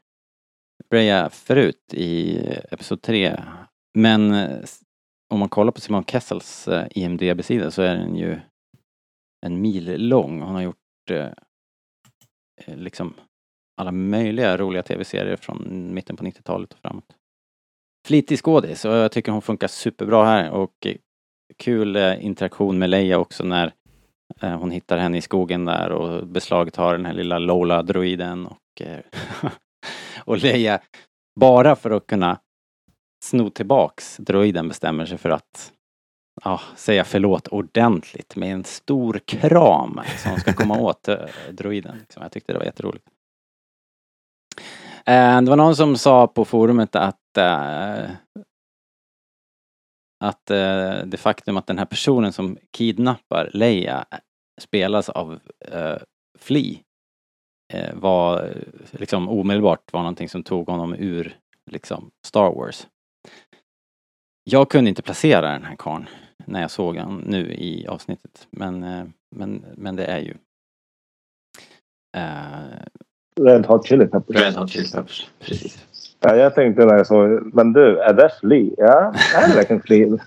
Brea 0.91 1.31
förut 1.31 1.95
i 1.95 2.39
Episod 2.71 3.03
3. 3.03 3.41
Men 3.99 4.35
eh, 4.35 4.59
om 5.33 5.39
man 5.41 5.49
kollar 5.49 5.73
på 5.73 5.81
Simone 5.81 6.05
Kessels 6.07 6.69
eh, 6.69 6.87
IMDB-sida 6.91 7.71
så 7.71 7.83
är 7.83 7.97
den 7.97 8.17
ju 8.17 8.41
en 9.47 9.61
mil 9.61 10.09
lång. 10.09 10.43
Hon 10.43 10.55
har 10.55 10.63
gjort 10.63 11.11
eh, 11.11 11.29
eh, 12.65 12.77
liksom 12.77 13.15
alla 13.77 13.93
möjliga 13.93 14.57
roliga 14.57 14.83
tv-serier 14.83 15.37
från 15.37 15.89
mitten 15.95 16.17
på 16.17 16.25
90-talet 16.25 16.73
och 16.73 16.79
framåt. 16.79 17.17
Flitig 18.07 18.39
skådis 18.39 18.85
och 18.85 18.93
jag 18.93 19.13
tycker 19.13 19.33
hon 19.33 19.43
funkar 19.43 19.69
superbra 19.69 20.25
här 20.25 20.51
och 20.51 20.87
kul 21.57 21.97
eh, 21.97 22.25
interaktion 22.25 22.79
med 22.79 22.91
Leia 22.91 23.19
också 23.19 23.45
när 23.45 23.73
eh, 24.41 24.59
hon 24.59 24.71
hittar 24.71 24.99
henne 24.99 25.19
i 25.19 25.21
skogen 25.21 25.65
där 25.65 25.91
och 25.91 26.27
beslagtar 26.27 26.93
den 26.93 27.07
här 27.07 27.13
lilla 27.13 27.39
Lola-droiden 27.39 28.47
och, 28.47 28.83
eh, 28.83 29.01
och 30.25 30.39
Leia 30.39 30.81
bara 31.41 31.77
för 31.77 31.91
att 31.91 32.07
kunna 32.07 32.41
sno 33.25 33.51
tillbaks 33.51 34.17
droiden 34.17 34.69
bestämmer 34.69 35.07
sig 35.07 35.19
för 35.19 35.31
att 35.31 35.73
ja, 36.45 36.61
säga 36.77 37.05
förlåt 37.05 37.49
ordentligt 37.49 38.37
med 38.37 38.53
en 38.53 38.65
stor 38.65 39.21
kram 39.27 40.01
som 40.17 40.37
ska 40.37 40.53
komma 40.53 40.79
åt 40.79 41.09
droiden. 41.51 41.99
Liksom. 41.99 42.23
Jag 42.23 42.33
tyckte 42.33 42.53
det 42.53 42.59
var 42.59 42.67
jätteroligt. 42.67 43.09
Eh, 45.07 45.41
det 45.43 45.51
var 45.51 45.57
någon 45.57 45.77
som 45.77 45.97
sa 45.97 46.27
på 46.27 46.45
forumet 46.45 46.97
att 46.97 47.37
eh, 47.39 48.11
att 50.25 50.51
eh, 50.51 50.99
det 51.07 51.17
faktum 51.21 51.57
att 51.57 51.67
den 51.67 51.79
här 51.79 51.85
personen 51.85 52.33
som 52.33 52.59
kidnappar 52.71 53.51
Leia 53.53 54.05
spelas 54.61 55.09
av 55.09 55.41
eh, 55.61 55.97
Flea 56.39 56.79
var 57.95 58.55
liksom 58.91 59.29
omedelbart 59.29 59.93
var 59.93 60.01
någonting 60.01 60.29
som 60.29 60.43
tog 60.43 60.67
honom 60.69 60.95
ur 60.95 61.39
liksom 61.71 62.11
Star 62.27 62.55
Wars. 62.55 62.87
Jag 64.45 64.71
kunde 64.71 64.89
inte 64.89 65.03
placera 65.03 65.53
den 65.53 65.65
här 65.65 65.77
karln 65.77 66.09
när 66.47 66.61
jag 66.61 66.71
såg 66.71 66.97
han 66.97 67.17
nu 67.17 67.55
i 67.55 67.87
avsnittet 67.87 68.47
men, 68.51 68.81
men, 69.37 69.65
men 69.77 69.97
det 69.97 70.05
är 70.05 70.19
ju 70.19 70.35
Red 73.41 73.67
Hot 73.67 73.87
Chili 73.87 74.07
Peppers. 74.07 74.37
Red 74.37 74.55
Hot 74.57 74.71
Chili 74.71 74.89
Peppers. 74.93 75.29
Precis. 75.41 75.85
Ja, 76.21 76.37
jag 76.37 76.55
tänkte 76.55 76.85
när 76.85 76.97
jag 76.97 77.07
såg, 77.07 77.55
men 77.55 77.73
du, 77.73 77.99
är 78.01 78.13
det 78.15 78.31
Flea? 78.41 78.75
Ja, 78.77 79.15
är 79.37 79.49
det 79.49 79.55
verkligen 79.57 79.83
Flea? 79.83 80.09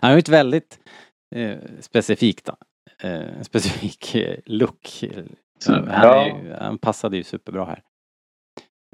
Han 0.00 0.10
har 0.10 0.12
ju 0.12 0.18
ett 0.18 0.28
väldigt 0.28 0.78
eh, 1.34 1.56
specifikt, 1.80 2.48
eh, 3.02 3.20
specifik 3.42 4.14
eh, 4.14 4.36
look. 4.46 5.04
Så 5.58 5.72
han, 5.72 5.88
är 5.88 6.26
ju, 6.26 6.52
han 6.60 6.78
passade 6.78 7.16
ju 7.16 7.24
superbra 7.24 7.64
här. 7.64 7.82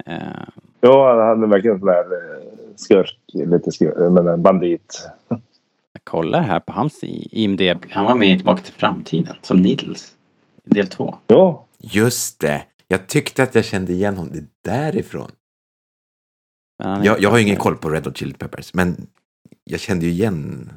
Eh, 0.05 0.47
Jo, 0.81 1.03
han 1.05 1.17
hade 1.19 1.47
verkligen 1.47 1.79
sån 1.79 1.87
där 1.87 2.03
eh, 2.03 2.43
skurk, 2.75 3.17
lite 3.33 3.71
skurk, 3.71 4.11
men 4.11 4.27
en 4.27 4.41
bandit. 4.41 5.09
jag 5.27 6.03
kollar 6.03 6.41
här 6.41 6.59
på 6.59 6.73
hans 6.73 6.99
IMDB. 7.03 7.85
Han 7.89 8.05
var 8.05 8.15
med 8.15 8.29
i 8.29 8.35
Tillbaka 8.37 8.61
till 8.61 8.73
framtiden 8.73 9.35
som 9.41 9.61
Needles. 9.61 10.15
Del 10.63 10.87
två. 10.87 11.15
Jo, 11.27 11.65
Just 11.77 12.39
det! 12.39 12.63
Jag 12.91 13.07
tyckte 13.07 13.43
att 13.43 13.55
jag 13.55 13.65
kände 13.65 13.93
igen 13.93 14.17
honom. 14.17 14.33
Det 14.33 14.39
är 14.39 14.81
därifrån. 14.81 15.31
Jag, 17.03 17.21
jag 17.21 17.29
har 17.29 17.37
ju 17.37 17.43
ingen 17.43 17.55
koll 17.55 17.77
på 17.77 17.89
Red 17.89 18.05
Hot 18.05 18.17
Chili 18.17 18.33
Peppers, 18.33 18.73
men 18.73 19.07
jag 19.63 19.79
kände 19.79 20.05
ju 20.05 20.11
igen 20.11 20.71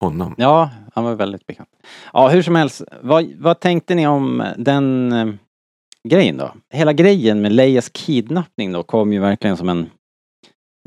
honom. 0.00 0.34
Ja, 0.38 0.70
han 0.94 1.04
var 1.04 1.14
väldigt 1.14 1.46
bekant. 1.46 1.68
Ja, 2.12 2.28
hur 2.28 2.42
som 2.42 2.54
helst. 2.54 2.82
Vad, 3.00 3.32
vad 3.38 3.60
tänkte 3.60 3.94
ni 3.94 4.06
om 4.06 4.44
den 4.56 5.12
eh, 5.12 5.34
grejen 6.08 6.36
då? 6.36 6.54
Hela 6.70 6.92
grejen 6.92 7.42
med 7.42 7.52
Leias 7.52 7.88
kidnappning 7.88 8.72
då 8.72 8.82
kom 8.82 9.12
ju 9.12 9.20
verkligen 9.20 9.56
som 9.56 9.68
en 9.68 9.90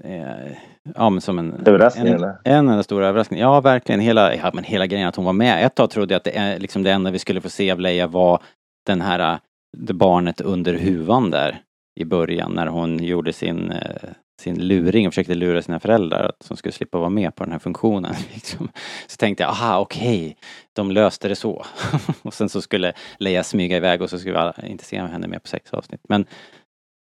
eh, 0.03 0.57
ja 0.95 1.09
men 1.09 1.21
som 1.21 1.39
en... 1.39 1.53
Överraskning 1.65 2.07
en, 2.07 2.13
eller? 2.13 2.37
en 2.43 2.69
enda 2.69 2.83
stor 2.83 3.03
överraskning. 3.03 3.39
Ja, 3.39 3.61
verkligen. 3.61 3.99
Hela, 4.01 4.35
ja, 4.35 4.51
men 4.53 4.63
hela 4.63 4.87
grejen 4.87 5.07
att 5.07 5.15
hon 5.15 5.25
var 5.25 5.33
med. 5.33 5.65
Ett 5.65 5.75
tag 5.75 5.89
trodde 5.89 6.13
jag 6.13 6.17
att 6.17 6.23
det, 6.23 6.37
är, 6.37 6.59
liksom 6.59 6.83
det 6.83 6.91
enda 6.91 7.11
vi 7.11 7.19
skulle 7.19 7.41
få 7.41 7.49
se 7.49 7.71
av 7.71 7.79
Leia 7.79 8.07
var 8.07 8.41
den 8.85 9.01
här, 9.01 9.33
äh, 9.33 9.39
det 9.77 9.93
barnet 9.93 10.41
under 10.41 10.73
huvan 10.73 11.31
där 11.31 11.61
i 11.99 12.05
början 12.05 12.51
när 12.51 12.67
hon 12.67 13.03
gjorde 13.03 13.33
sin, 13.33 13.71
eh, 13.71 14.09
sin 14.41 14.67
luring 14.67 15.07
och 15.07 15.13
försökte 15.13 15.35
lura 15.35 15.61
sina 15.61 15.79
föräldrar 15.79 16.23
att 16.23 16.47
de 16.47 16.57
skulle 16.57 16.71
slippa 16.71 16.97
vara 16.97 17.09
med 17.09 17.35
på 17.35 17.43
den 17.43 17.51
här 17.51 17.59
funktionen. 17.59 18.15
Liksom. 18.33 18.69
Så 19.07 19.17
tänkte 19.17 19.43
jag, 19.43 19.49
aha 19.49 19.79
okej, 19.79 20.37
de 20.73 20.91
löste 20.91 21.27
det 21.27 21.35
så. 21.35 21.65
och 22.21 22.33
sen 22.33 22.49
så 22.49 22.61
skulle 22.61 22.93
Leia 23.17 23.43
smyga 23.43 23.77
iväg 23.77 24.01
och 24.01 24.09
så 24.09 24.19
skulle 24.19 24.33
vi 24.33 24.39
alla 24.39 24.55
inte 24.63 24.83
se 24.83 25.01
henne 25.01 25.27
mer 25.27 25.39
på 25.39 25.47
sex 25.47 25.73
avsnitt. 25.73 26.01
Men 26.09 26.25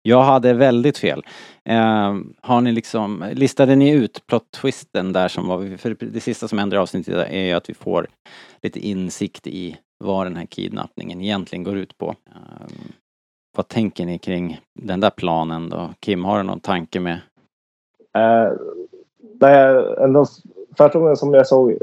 jag 0.08 0.24
hade 0.24 0.54
väldigt 0.54 0.98
fel. 0.98 1.24
Eh, 1.70 2.16
har 2.42 2.62
ni 2.62 2.72
liksom, 2.72 3.26
listade 3.34 3.76
ni 3.76 3.90
ut 3.90 4.24
plot-twisten 4.28 5.14
där 5.14 5.28
som 5.28 5.48
var, 5.48 5.78
för 5.78 5.98
det 6.00 6.20
sista 6.20 6.48
som 6.48 6.60
händer 6.60 6.78
i 6.78 6.80
avsnittet 6.80 7.28
är 7.30 7.44
ju 7.44 7.52
att 7.52 7.70
vi 7.70 7.74
får 7.74 8.08
lite 8.62 8.80
insikt 8.80 9.48
i 9.48 9.78
vad 10.06 10.26
den 10.26 10.36
här 10.36 10.46
kidnappningen 10.46 11.22
egentligen 11.22 11.64
går 11.64 11.78
ut 11.78 11.98
på. 11.98 12.10
Eh, 12.10 12.68
vad 13.58 13.68
tänker 13.68 14.06
ni 14.06 14.18
kring 14.18 14.60
den 14.74 15.00
där 15.00 15.10
planen 15.10 15.70
då? 15.70 15.90
Kim, 16.00 16.26
har 16.26 16.38
du 16.38 16.44
någon 16.44 16.60
tanke 16.60 17.00
med? 17.00 17.20
Eh, 18.14 18.52
det 19.20 19.48
är 19.48 20.04
ändå 20.04 20.26
första 20.78 21.00
gången 21.00 21.18
som 21.18 21.34
jag 21.34 21.48
såg 21.48 21.78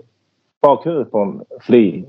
bakhuvudet 0.63 1.11
på 1.11 1.19
en 1.19 1.45
fli. 1.61 2.05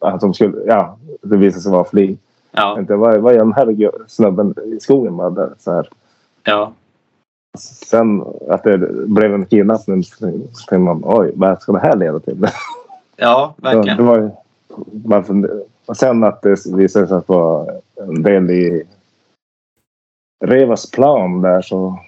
Att 0.00 0.20
de 0.20 0.34
skulle, 0.34 0.64
ja, 0.66 0.98
det 1.22 1.36
visade 1.36 1.62
sig 1.62 1.72
vara 1.72 1.84
fli. 1.84 2.18
Ja, 2.50 2.68
Jag 2.68 2.76
tänkte, 2.76 2.96
vad, 2.96 3.20
vad 3.20 3.34
gör 3.34 3.40
den 3.40 3.52
här 3.52 4.08
snubben 4.08 4.54
i 4.64 4.80
skogen 4.80 5.16
bara 5.16 5.30
där, 5.30 5.54
så 5.58 5.72
här. 5.72 5.88
ja. 6.42 6.72
Sen 7.58 8.24
att 8.48 8.62
det 8.64 8.78
blev 9.06 9.34
en 9.34 9.46
kidnappning 9.46 10.04
så 10.04 10.26
tänkte 10.26 10.78
man 10.78 11.02
oj, 11.04 11.32
vad 11.34 11.62
ska 11.62 11.72
det 11.72 11.78
här 11.78 11.96
leda 11.96 12.20
till? 12.20 12.48
Ja, 13.16 13.54
Så 13.62 13.82
det 13.82 14.02
var 14.02 14.18
ju, 14.18 14.30
man 15.04 15.46
sen 15.94 16.24
att 16.24 16.42
det 16.42 16.66
visade 16.66 17.06
sig 17.06 17.16
att 17.16 17.28
vara 17.28 17.72
en 17.96 18.22
del 18.22 18.50
i 18.50 18.82
Revas 20.44 20.90
plan 20.90 21.42
där 21.42 21.62
så 21.62 21.98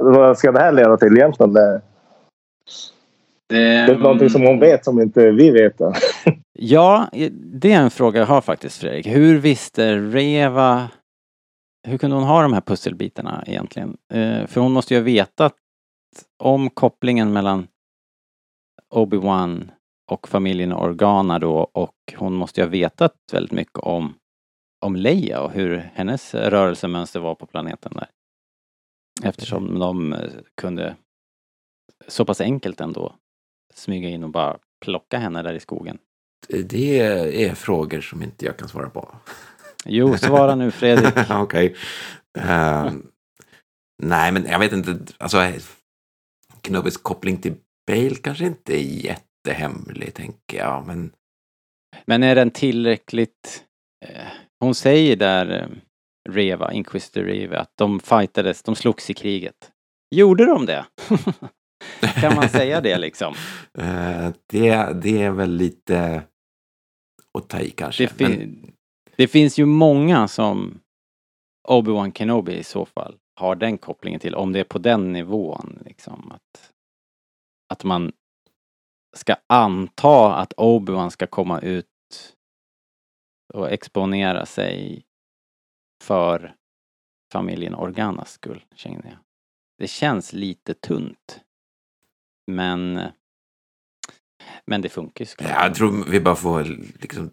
vad 0.00 0.38
ska 0.38 0.52
det 0.52 0.60
här 0.60 0.72
leda 0.72 0.96
till 0.96 1.16
egentligen? 1.16 1.52
Det, 1.52 1.80
det 3.48 3.56
är 3.56 3.98
någonting 3.98 4.30
som 4.30 4.42
hon 4.42 4.60
vet 4.60 4.84
som 4.84 5.00
inte 5.00 5.30
vi 5.30 5.50
vet. 5.50 5.78
Då. 5.78 5.92
Ja, 6.52 7.08
det 7.32 7.72
är 7.72 7.80
en 7.80 7.90
fråga 7.90 8.20
jag 8.20 8.26
har 8.26 8.40
faktiskt 8.40 8.80
Fredrik. 8.80 9.06
Hur 9.06 9.38
visste 9.38 9.96
Reva 9.96 10.88
hur 11.84 11.98
kunde 11.98 12.16
hon 12.16 12.24
ha 12.24 12.42
de 12.42 12.52
här 12.52 12.60
pusselbitarna 12.60 13.44
egentligen? 13.46 13.96
Eh, 14.12 14.46
för 14.46 14.60
hon 14.60 14.72
måste 14.72 14.94
ju 14.94 15.00
ha 15.00 15.04
vetat 15.04 15.54
om 16.38 16.70
kopplingen 16.70 17.32
mellan 17.32 17.66
Obi-Wan 18.94 19.70
och 20.06 20.28
familjen 20.28 20.72
Organa 20.72 21.38
då 21.38 21.56
och 21.58 22.14
hon 22.16 22.34
måste 22.34 22.60
ju 22.60 22.64
ha 22.64 22.70
vetat 22.70 23.14
väldigt 23.32 23.52
mycket 23.52 23.78
om, 23.78 24.14
om 24.80 24.96
Leia 24.96 25.40
och 25.40 25.50
hur 25.50 25.90
hennes 25.94 26.34
rörelsemönster 26.34 27.20
var 27.20 27.34
på 27.34 27.46
planeten 27.46 27.92
där. 27.94 28.08
Eftersom 29.22 29.78
de 29.78 30.12
eh, 30.12 30.30
kunde 30.60 30.96
så 32.08 32.24
pass 32.24 32.40
enkelt 32.40 32.80
ändå 32.80 33.14
smyga 33.74 34.08
in 34.08 34.24
och 34.24 34.30
bara 34.30 34.58
plocka 34.84 35.18
henne 35.18 35.42
där 35.42 35.54
i 35.54 35.60
skogen. 35.60 35.98
Det 36.48 37.00
är 37.44 37.54
frågor 37.54 38.00
som 38.00 38.22
inte 38.22 38.46
jag 38.46 38.56
kan 38.56 38.68
svara 38.68 38.90
på. 38.90 39.14
Jo, 39.84 40.16
svara 40.16 40.54
nu 40.54 40.70
Fredrik. 40.70 41.14
Okej. 41.30 41.76
Ehm, 42.38 43.06
nej, 44.02 44.32
men 44.32 44.46
jag 44.46 44.58
vet 44.58 44.72
inte. 44.72 44.98
Alltså, 45.18 45.52
Knobis 46.60 46.96
koppling 46.96 47.36
till 47.36 47.54
Bale 47.86 48.14
kanske 48.14 48.46
inte 48.46 48.74
är 48.74 49.16
jättehemlig, 49.44 50.14
tänker 50.14 50.58
jag. 50.58 50.86
Men 50.86 51.12
Men 52.06 52.22
är 52.22 52.34
den 52.34 52.50
tillräckligt... 52.50 53.64
Eh, 54.04 54.26
hon 54.60 54.74
säger 54.74 55.16
där, 55.16 55.62
eh, 55.62 55.68
Reva, 56.30 56.72
Inquisitor 56.72 57.22
Reva, 57.22 57.58
att 57.58 57.76
de 57.76 58.00
fightades, 58.00 58.62
de 58.62 58.76
slogs 58.76 59.10
i 59.10 59.14
kriget. 59.14 59.72
Gjorde 60.14 60.44
de 60.46 60.66
det? 60.66 60.86
kan 62.20 62.34
man 62.34 62.48
säga 62.48 62.80
det 62.80 62.98
liksom? 62.98 63.34
eh, 63.78 64.30
det, 64.46 64.92
det 65.02 65.22
är 65.22 65.30
väl 65.30 65.50
lite 65.50 66.22
att 67.38 67.48
ta 67.48 67.60
i 67.60 67.70
kanske. 67.70 68.04
Det, 68.04 68.08
fin- 68.08 68.38
men, 68.38 68.72
det 69.16 69.28
finns 69.28 69.58
ju 69.58 69.66
många 69.66 70.28
som 70.28 70.80
Obi-Wan 71.68 72.12
Kenobi 72.12 72.52
i 72.52 72.64
så 72.64 72.86
fall 72.86 73.16
har 73.40 73.56
den 73.56 73.78
kopplingen 73.78 74.20
till, 74.20 74.34
om 74.34 74.52
det 74.52 74.60
är 74.60 74.64
på 74.64 74.78
den 74.78 75.12
nivån 75.12 75.82
liksom. 75.84 76.32
Att, 76.32 76.72
att 77.72 77.84
man 77.84 78.12
ska 79.14 79.36
anta 79.46 80.34
att 80.34 80.52
Obi-Wan 80.52 81.10
ska 81.10 81.26
komma 81.26 81.60
ut 81.60 81.86
och 83.54 83.70
exponera 83.70 84.46
sig 84.46 85.04
för 86.02 86.56
familjen 87.32 87.74
Organas 87.74 88.32
skull, 88.32 88.64
känner 88.74 89.06
jag. 89.06 89.18
Det 89.78 89.86
känns 89.86 90.32
lite 90.32 90.74
tunt. 90.74 91.40
Men 92.46 93.00
men 94.66 94.82
det 94.82 94.88
funkar 94.88 95.22
ju 95.22 95.26
såklart. 95.26 95.50
ja, 95.50 95.66
jag 95.66 95.74
tror 95.74 96.04
vi 96.10 96.20
bara 96.20 96.36
får 96.36 96.64
liksom 97.00 97.30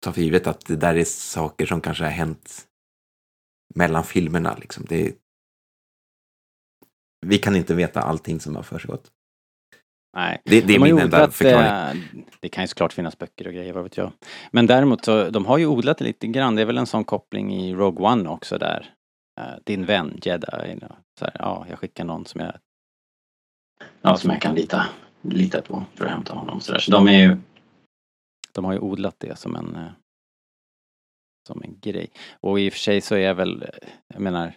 ta 0.00 0.12
för 0.12 0.20
givet 0.20 0.46
att 0.46 0.66
det 0.66 0.76
där 0.76 0.94
är 0.94 1.04
saker 1.04 1.66
som 1.66 1.80
kanske 1.80 2.04
har 2.04 2.10
hänt 2.10 2.68
mellan 3.74 4.04
filmerna. 4.04 4.56
Liksom. 4.60 4.84
Det, 4.88 5.14
vi 7.26 7.38
kan 7.38 7.56
inte 7.56 7.74
veta 7.74 8.02
allting 8.02 8.40
som 8.40 8.56
har 8.56 8.62
försiggått. 8.62 9.10
Nej. 10.16 10.40
Det, 10.44 10.60
det 10.60 10.74
är 10.74 10.78
De 10.78 10.84
min 10.84 10.98
enda 10.98 11.04
odlat, 11.04 11.34
förklaring. 11.34 12.02
eh, 12.02 12.24
Det 12.40 12.48
kan 12.48 12.64
ju 12.64 12.68
såklart 12.68 12.92
finnas 12.92 13.18
böcker 13.18 13.46
och 13.46 13.52
grejer, 13.52 13.72
vad 13.72 13.82
vet 13.82 13.96
jag. 13.96 14.12
Men 14.50 14.66
däremot 14.66 15.04
så, 15.04 15.30
de 15.30 15.46
har 15.46 15.58
ju 15.58 15.66
odlat 15.66 15.98
det 15.98 16.04
lite 16.04 16.26
grann. 16.26 16.54
Det 16.54 16.62
är 16.62 16.66
väl 16.66 16.78
en 16.78 16.86
sån 16.86 17.04
koppling 17.04 17.54
i 17.54 17.74
Rogue 17.74 18.06
One 18.08 18.28
också 18.28 18.58
där. 18.58 18.94
Eh, 19.40 19.44
Din 19.64 19.84
vän 19.84 20.18
Jedi. 20.22 20.78
Så 21.18 21.24
här, 21.24 21.36
ja, 21.38 21.66
jag 21.68 21.78
skickar 21.78 22.04
någon 22.04 22.26
som 22.26 22.40
jag 22.40 22.52
Ja, 24.02 24.16
som 24.16 24.30
jag 24.30 24.40
kan 24.42 24.54
lita, 24.54 24.86
lita 25.22 25.62
på 25.62 25.84
för 25.94 26.04
att 26.04 26.10
hämta 26.10 26.34
honom. 26.34 26.60
Så, 26.60 26.72
där. 26.72 26.78
så 26.78 26.90
de 26.90 27.08
är 27.08 27.18
ju 27.20 27.36
De 28.52 28.64
har 28.64 28.72
ju 28.72 28.78
odlat 28.78 29.14
det 29.18 29.38
som 29.38 29.56
en 29.56 29.76
eh, 29.76 29.90
Som 31.46 31.62
en 31.62 31.80
grej. 31.80 32.10
Och 32.40 32.60
i 32.60 32.68
och 32.68 32.72
för 32.72 32.80
sig 32.80 33.00
så 33.00 33.14
är 33.14 33.34
väl, 33.34 33.62
eh, 33.62 33.88
jag 34.14 34.20
menar 34.22 34.52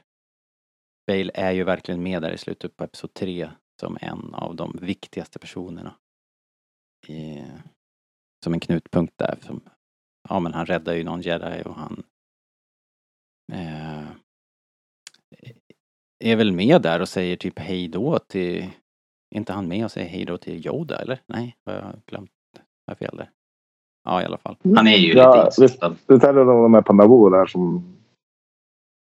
Bale 1.07 1.31
är 1.33 1.51
ju 1.51 1.63
verkligen 1.63 2.03
med 2.03 2.21
där 2.21 2.31
i 2.31 2.37
slutet 2.37 2.75
på 2.77 2.83
Episod 2.83 3.13
3 3.13 3.49
som 3.81 3.97
en 4.01 4.33
av 4.35 4.55
de 4.55 4.77
viktigaste 4.81 5.39
personerna. 5.39 5.95
I, 7.07 7.43
som 8.43 8.53
en 8.53 8.59
knutpunkt 8.59 9.17
där. 9.17 9.37
Som, 9.41 9.61
ja 10.29 10.39
men 10.39 10.53
han 10.53 10.65
räddar 10.65 10.93
ju 10.93 11.03
någon 11.03 11.21
jedi 11.21 11.63
och 11.65 11.75
han 11.75 12.03
eh, 13.53 14.03
är 16.19 16.35
väl 16.35 16.51
med 16.51 16.81
där 16.81 17.01
och 17.01 17.09
säger 17.09 17.35
typ 17.37 17.59
hej 17.59 17.87
då 17.87 18.19
till, 18.19 18.63
är 19.31 19.37
inte 19.37 19.53
han 19.53 19.67
med 19.67 19.85
och 19.85 19.91
säger 19.91 20.09
hej 20.09 20.25
då 20.25 20.37
till 20.37 20.67
Yoda 20.67 21.01
eller? 21.01 21.21
Nej, 21.27 21.57
har 21.65 21.73
jag 21.73 22.01
glömt? 22.05 22.31
Har 22.57 22.91
jag 22.91 22.97
fel 22.97 23.17
där? 23.17 23.31
Ja 24.03 24.21
i 24.21 24.25
alla 24.25 24.37
fall. 24.37 24.57
Han 24.75 24.87
är 24.87 24.97
ju 24.97 25.13
Ja, 25.13 25.35
lite 25.35 25.45
instiftad. 25.45 25.95
Du 26.07 26.19
talar 26.19 26.49
om 26.49 26.71
de 26.71 26.83
där 27.31 27.45
som 27.45 27.95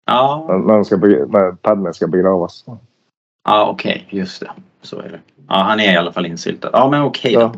Ja, 0.07 0.47
när, 0.67 0.85
ska 0.85 0.97
när 0.97 1.53
Padme 1.53 1.93
ska 1.93 2.09
begravas. 2.09 2.67
Ja, 3.45 3.69
okej, 3.71 4.07
just 4.11 4.41
det. 4.41 4.51
Så 4.83 4.99
är 5.01 5.09
det. 5.09 5.21
Ja, 5.49 5.55
han 5.55 5.81
är 5.81 5.93
i 5.93 5.97
alla 5.97 6.13
fall 6.13 6.27
insyltad. 6.27 6.71
Ja, 6.73 6.89
men 6.91 7.03
okej 7.03 7.33
då. 7.33 7.55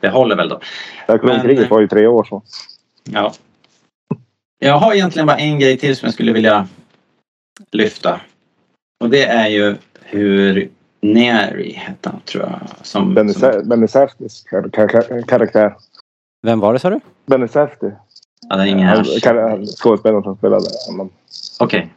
Det 0.00 0.08
håller 0.08 0.36
väl 0.36 0.48
då. 0.48 0.60
Det 1.06 1.12
här 1.12 1.20
Men- 1.22 1.40
kriget 1.40 1.70
var 1.70 1.80
ju 1.80 1.88
tre 1.88 2.06
år 2.06 2.24
så. 2.24 2.42
Ja. 3.04 3.32
Jag 4.58 4.78
har 4.78 4.94
egentligen 4.94 5.26
bara 5.26 5.36
en 5.38 5.58
grej 5.58 5.76
till 5.78 5.96
som 5.96 6.06
jag 6.06 6.14
skulle 6.14 6.32
vilja 6.32 6.68
lyfta. 7.72 8.20
Och 9.04 9.10
det 9.10 9.24
är 9.24 9.48
ju 9.48 9.76
hur 10.02 10.68
Neri 11.00 11.72
hette 11.72 12.08
han, 12.10 12.20
tror 12.20 12.42
jag. 12.44 12.60
Som, 12.86 13.14
Benny, 13.14 13.32
som... 13.32 13.68
Benny 13.68 13.88
Safdys 13.88 14.44
kar- 14.50 14.70
kar- 14.70 15.22
karaktär. 15.26 15.74
Vem 16.42 16.60
var 16.60 16.72
det 16.72 16.78
sa 16.78 16.90
du? 16.90 17.00
Benny 17.26 17.48
Safdie. 17.48 17.92
Ja, 18.48 18.56
det 18.56 18.62
är 18.62 18.66
ingen 18.66 18.88
här. 18.88 19.20
kar- 19.20 19.66
Skådespelaren 19.66 20.22
som 20.22 20.36
spelade 20.36 20.66
honom. 20.90 21.10
Okej. 21.60 21.88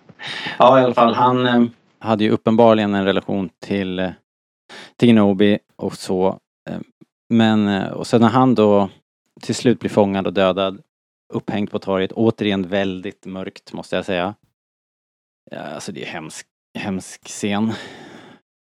Ja, 0.60 0.80
i 0.80 0.84
alla 0.84 0.94
fall. 0.94 1.14
Han 1.14 1.46
eh, 1.48 1.64
hade 2.00 2.24
ju 2.24 2.30
uppenbarligen 2.30 2.96
en 2.96 3.06
relation 3.06 3.50
till, 3.60 4.00
eh, 4.00 4.12
till 4.96 5.10
Gnobi 5.12 5.60
och 5.76 5.94
så. 5.94 6.40
Eh, 6.70 6.80
men, 7.30 7.68
eh, 7.68 7.90
och 7.90 8.08
sen 8.08 8.22
när 8.22 8.30
han 8.30 8.56
då 8.56 8.90
till 9.42 9.56
slut 9.56 9.80
blir 9.80 9.90
fångad 9.90 10.28
och 10.28 10.34
dödad, 10.34 10.82
upphängd 11.34 11.72
på 11.72 11.80
torget, 11.80 12.12
återigen 12.12 12.68
väldigt 12.68 13.26
mörkt 13.26 13.74
måste 13.74 13.96
jag 13.96 14.06
säga. 14.06 14.36
Ja, 15.52 15.60
alltså 15.60 15.92
det 15.92 16.04
är 16.04 16.08
hemsk, 16.08 16.48
hemsk 16.78 17.28
scen. 17.28 17.74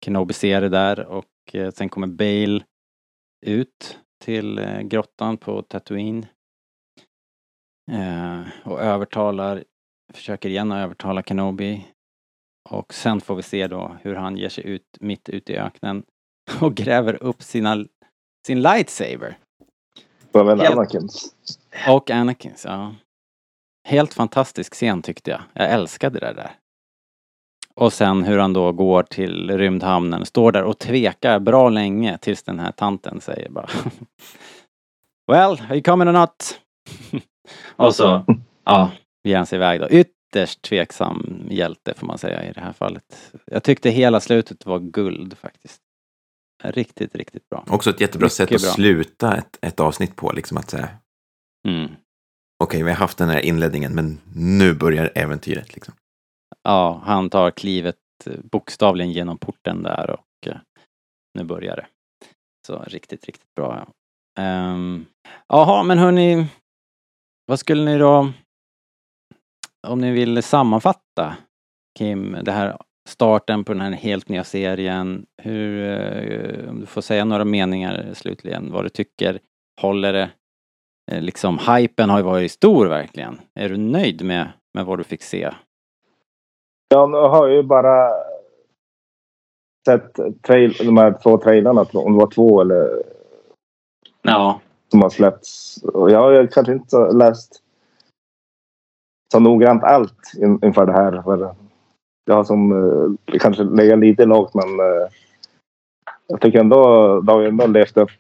Kenobi 0.04 0.34
ser 0.34 0.60
det 0.60 0.68
där 0.68 1.06
och 1.06 1.26
eh, 1.52 1.70
sen 1.70 1.88
kommer 1.88 2.06
Bale 2.06 2.64
ut 3.46 3.98
till 4.24 4.58
eh, 4.58 4.80
grottan 4.80 5.36
på 5.36 5.62
Tatooine. 5.62 6.26
Eh, 7.92 8.40
och 8.64 8.80
övertalar, 8.80 9.64
försöker 10.12 10.48
igen 10.48 10.72
att 10.72 10.84
övertala 10.84 11.22
Kenobi 11.22 11.86
och 12.70 12.94
sen 12.94 13.20
får 13.20 13.34
vi 13.34 13.42
se 13.42 13.66
då 13.66 13.96
hur 14.02 14.14
han 14.14 14.36
ger 14.36 14.48
sig 14.48 14.66
ut 14.66 14.96
mitt 15.00 15.28
ute 15.28 15.52
i 15.52 15.58
öknen 15.58 16.02
och 16.60 16.74
gräver 16.74 17.22
upp 17.22 17.42
sina, 17.42 17.84
sin 18.46 18.62
lightsaber. 18.62 19.38
Även 20.34 20.60
Anakins. 20.60 21.34
Och 21.88 22.10
Anakins, 22.10 22.64
ja. 22.64 22.94
Helt 23.88 24.14
fantastisk 24.14 24.74
scen 24.74 25.02
tyckte 25.02 25.30
jag. 25.30 25.40
Jag 25.52 25.70
älskade 25.70 26.18
det 26.18 26.32
där. 26.32 26.50
Och 27.74 27.92
sen 27.92 28.24
hur 28.24 28.38
han 28.38 28.52
då 28.52 28.72
går 28.72 29.02
till 29.02 29.58
rymdhamnen, 29.58 30.26
står 30.26 30.52
där 30.52 30.64
och 30.64 30.78
tvekar 30.78 31.38
bra 31.38 31.68
länge 31.68 32.18
tills 32.18 32.42
den 32.42 32.58
här 32.58 32.72
tanten 32.72 33.20
säger 33.20 33.50
bara 33.50 33.68
Well, 35.32 35.60
are 35.68 35.74
you 35.74 35.82
coming 35.82 36.08
or 36.08 36.12
not? 36.12 36.60
och 37.76 37.94
så, 37.94 38.24
ja, 38.64 38.90
ger 39.24 39.36
han 39.36 39.46
sig 39.46 39.56
iväg 39.56 39.80
då. 39.80 39.88
Ytterst 40.30 40.62
tveksam 40.62 41.46
hjälte 41.50 41.94
får 41.94 42.06
man 42.06 42.18
säga 42.18 42.44
i 42.50 42.52
det 42.52 42.60
här 42.60 42.72
fallet. 42.72 43.32
Jag 43.44 43.62
tyckte 43.64 43.90
hela 43.90 44.20
slutet 44.20 44.66
var 44.66 44.78
guld 44.78 45.38
faktiskt. 45.38 45.80
Riktigt, 46.64 47.14
riktigt 47.14 47.48
bra. 47.48 47.64
Också 47.70 47.90
ett 47.90 48.00
jättebra 48.00 48.28
sätt 48.28 48.50
Mycket 48.50 48.56
att 48.62 48.68
bra. 48.68 48.74
sluta 48.74 49.36
ett, 49.36 49.58
ett 49.60 49.80
avsnitt 49.80 50.16
på. 50.16 50.32
Liksom 50.32 50.56
att 50.56 50.70
säga, 50.70 50.88
Mm. 51.68 51.90
okej, 52.64 52.82
vi 52.82 52.90
har 52.90 52.96
haft 52.96 53.18
den 53.18 53.28
här 53.28 53.40
inledningen, 53.40 53.94
men 53.94 54.20
nu 54.34 54.74
börjar 54.74 55.12
äventyret. 55.14 55.74
Liksom. 55.74 55.94
Ja, 56.62 57.00
han 57.04 57.30
tar 57.30 57.50
klivet 57.50 57.96
eh, 58.26 58.32
bokstavligen 58.52 59.12
genom 59.12 59.38
porten 59.38 59.82
där 59.82 60.10
och 60.10 60.46
eh, 60.46 60.56
nu 61.38 61.44
börjar 61.44 61.76
det. 61.76 61.86
Så 62.66 62.82
riktigt, 62.86 63.24
riktigt 63.24 63.54
bra. 63.54 63.88
Ehm, 64.38 65.06
Jaha, 65.48 65.82
men 65.82 65.98
hörni, 65.98 66.46
vad 67.46 67.58
skulle 67.60 67.84
ni 67.84 67.98
då, 67.98 68.32
om 69.88 70.00
ni 70.00 70.12
vill 70.12 70.42
sammanfatta 70.42 71.36
Kim, 71.98 72.36
det 72.42 72.52
här 72.52 72.76
starten 73.08 73.64
på 73.64 73.72
den 73.72 73.82
här 73.82 73.90
helt 73.92 74.28
nya 74.28 74.44
serien. 74.44 75.26
Hur, 75.42 75.88
eh, 75.88 76.70
om 76.70 76.80
du 76.80 76.86
får 76.86 77.00
säga 77.00 77.24
några 77.24 77.44
meningar 77.44 78.10
slutligen, 78.14 78.72
vad 78.72 78.84
du 78.84 78.88
tycker, 78.88 79.38
håller 79.80 80.12
det? 80.12 80.30
Eh, 81.12 81.20
Liksom, 81.22 81.58
hypen 81.58 82.10
har 82.10 82.18
ju 82.18 82.24
varit 82.24 82.52
stor 82.52 82.86
verkligen. 82.86 83.40
Är 83.54 83.68
du 83.68 83.76
nöjd 83.76 84.24
med, 84.24 84.48
med 84.74 84.84
vad 84.86 84.98
du 84.98 85.04
fick 85.04 85.22
se? 85.22 85.50
Ja, 86.88 87.06
nu 87.06 87.16
har 87.16 87.46
jag 87.48 87.56
ju 87.56 87.62
bara 87.62 88.10
sett 89.86 90.16
trail, 90.46 90.72
de 90.78 90.96
här 90.96 91.18
två 91.22 91.38
trailarna, 91.38 91.86
jag. 91.92 92.06
om 92.06 92.12
det 92.12 92.18
var 92.18 92.30
två 92.30 92.60
eller 92.60 93.02
Ja. 94.22 94.60
som 94.90 95.02
har 95.02 95.10
släppts. 95.10 95.82
Och 95.82 96.10
jag 96.10 96.18
har 96.18 96.46
kanske 96.46 96.72
inte 96.72 96.96
läst 96.96 97.62
så 99.32 99.40
noggrant 99.40 99.82
allt 99.84 100.32
in, 100.42 100.58
inför 100.64 100.86
det 100.86 100.92
här. 100.92 101.22
För 101.22 101.54
jag 102.24 102.34
har 102.34 102.44
som 102.44 102.72
eh, 102.72 103.38
kanske 103.38 103.62
legat 103.64 103.98
lite 103.98 104.24
lågt 104.24 104.54
men 104.54 104.80
eh, 104.80 105.08
jag 106.26 106.40
tycker 106.40 106.60
ändå 106.60 106.82
har 107.26 107.40
ju 107.40 107.48
ändå 107.48 107.66
levt 107.66 107.96
upp 107.96 108.10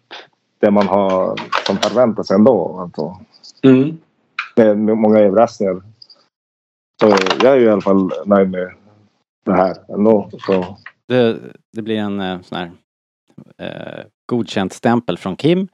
det 0.58 0.70
man 0.70 0.86
har 0.86 1.36
som 1.66 1.76
förväntat 1.76 2.26
sig 2.26 2.34
ändå. 2.34 2.78
Alltså, 2.80 3.16
Mm. 3.62 3.98
med, 4.56 4.78
med 4.78 4.96
många 4.96 5.18
överraskningar. 5.18 5.82
Så 7.00 7.08
jag 7.42 7.52
är 7.52 7.56
ju 7.56 7.64
i 7.64 7.70
alla 7.70 7.80
fall 7.80 8.10
nöjd 8.26 8.50
med 8.50 8.72
det 9.44 9.52
här 9.52 9.76
ändå. 9.88 10.30
Så. 10.46 10.76
Det, 11.08 11.38
det 11.72 11.82
blir 11.82 11.98
en 11.98 12.20
eh, 12.20 12.40
sån 12.40 12.58
här 12.58 12.72
eh, 13.58 14.04
godkänt 14.26 14.72
stämpel 14.72 15.18
från 15.18 15.36
Kim. 15.36 15.68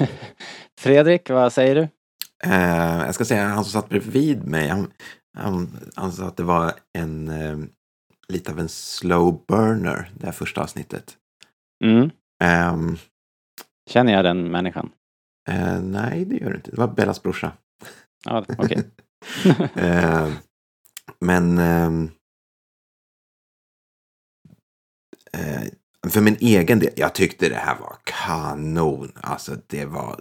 Fredrik, 0.80 1.30
vad 1.30 1.52
säger 1.52 1.74
du? 1.74 1.88
Eh, 2.44 2.98
jag 3.06 3.14
ska 3.14 3.24
säga 3.24 3.48
han 3.48 3.64
som 3.64 3.72
satt 3.82 3.88
bredvid 3.88 4.44
mig, 4.44 4.68
han, 4.68 4.92
han, 5.38 5.76
han 5.94 6.12
sa 6.12 6.26
att 6.26 6.36
det 6.36 6.42
var 6.42 6.72
en 6.98 7.28
eh, 7.28 7.58
lite 8.28 8.52
av 8.52 8.58
en 8.60 8.68
slow 8.68 9.44
burner, 9.48 10.10
det 10.14 10.26
här 10.26 10.32
första 10.32 10.62
avsnittet. 10.62 11.16
Mm. 11.84 12.10
Ehm, 12.44 12.96
Känner 13.90 14.12
jag 14.12 14.24
den 14.24 14.50
människan? 14.50 14.90
eh, 15.50 15.80
nej, 15.82 16.24
det 16.24 16.36
gör 16.36 16.50
det 16.50 16.56
inte. 16.56 16.70
Det 16.70 16.76
var 16.76 16.88
Bellas 16.88 17.22
brorsa. 17.22 17.52
Ja, 18.24 18.44
okej. 18.58 18.82
Eh, 19.74 20.28
men 21.20 21.58
ehm, 21.58 22.10
eh, 25.32 25.62
för 26.10 26.20
min 26.20 26.36
egen 26.40 26.78
del, 26.78 26.92
jag 26.96 27.14
tyckte 27.14 27.48
det 27.48 27.54
här 27.54 27.78
var 27.78 27.96
kanon. 28.04 29.12
Alltså 29.14 29.56
det 29.66 29.84
var 29.84 30.20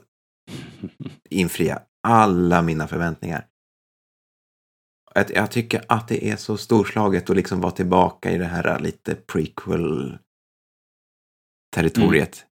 infria 1.29 1.81
alla 2.03 2.61
mina 2.61 2.87
förväntningar. 2.87 3.47
Jag, 5.15 5.31
jag 5.31 5.51
tycker 5.51 5.85
att 5.87 6.07
det 6.07 6.29
är 6.29 6.35
så 6.35 6.57
storslaget 6.57 7.29
att 7.29 7.35
liksom 7.35 7.61
vara 7.61 7.71
tillbaka 7.71 8.31
i 8.31 8.37
det 8.37 8.45
här 8.45 8.79
lite 8.79 9.15
prequel 9.15 10.17
territoriet. 11.75 12.45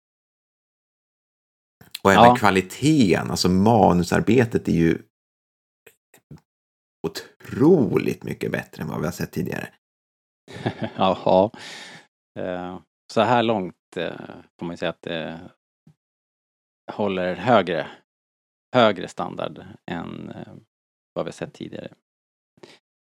Och 2.03 2.13
även 2.13 2.25
Ja. 2.25 2.37
kvaliteten, 2.37 3.31
alltså 3.31 3.49
manusarbetet 3.49 4.69
är 4.69 4.73
ju 4.73 5.03
otroligt 7.07 8.25
mycket 8.25 8.53
bättre 8.53 8.83
än 8.83 8.89
vad 8.89 9.01
vi 9.01 9.05
har 9.07 9.13
sett 9.13 9.33
tidigare. 9.33 9.69
Jaha. 10.97 11.51
Eh, 12.39 12.79
så 13.13 13.21
här 13.21 13.43
långt 13.43 13.97
eh, 13.97 14.21
får 14.59 14.67
man 14.67 14.71
ju 14.71 14.77
säga 14.77 14.91
att 14.91 15.03
det 15.03 15.51
håller 16.93 17.35
högre, 17.37 17.87
högre 18.77 19.09
standard 19.09 19.65
än 19.91 20.31
eh, 20.31 20.53
vad 21.15 21.25
vi 21.25 21.29
har 21.29 21.33
sett 21.33 21.55
tidigare. 21.55 21.89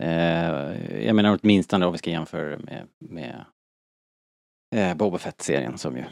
Eh, 0.03 1.05
jag 1.07 1.17
menar 1.17 1.39
åtminstone 1.43 1.87
om 1.87 1.93
vi 1.93 1.99
ska 1.99 2.11
jämföra 2.11 2.59
med, 2.59 2.89
med 2.99 3.45
eh, 4.77 4.95
Boba 4.95 5.19
Fett-serien 5.19 5.79
som 5.79 5.97
ju, 5.97 6.05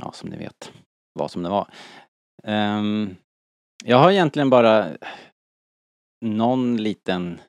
ja 0.00 0.12
som 0.12 0.28
ni 0.28 0.36
vet, 0.36 0.72
var 1.14 1.28
som 1.28 1.42
det 1.42 1.48
var. 1.48 1.70
Ehm, 2.44 3.16
jag 3.84 3.98
har 3.98 4.10
egentligen 4.10 4.50
bara 4.50 4.96
någon 6.24 6.76
liten 6.76 7.40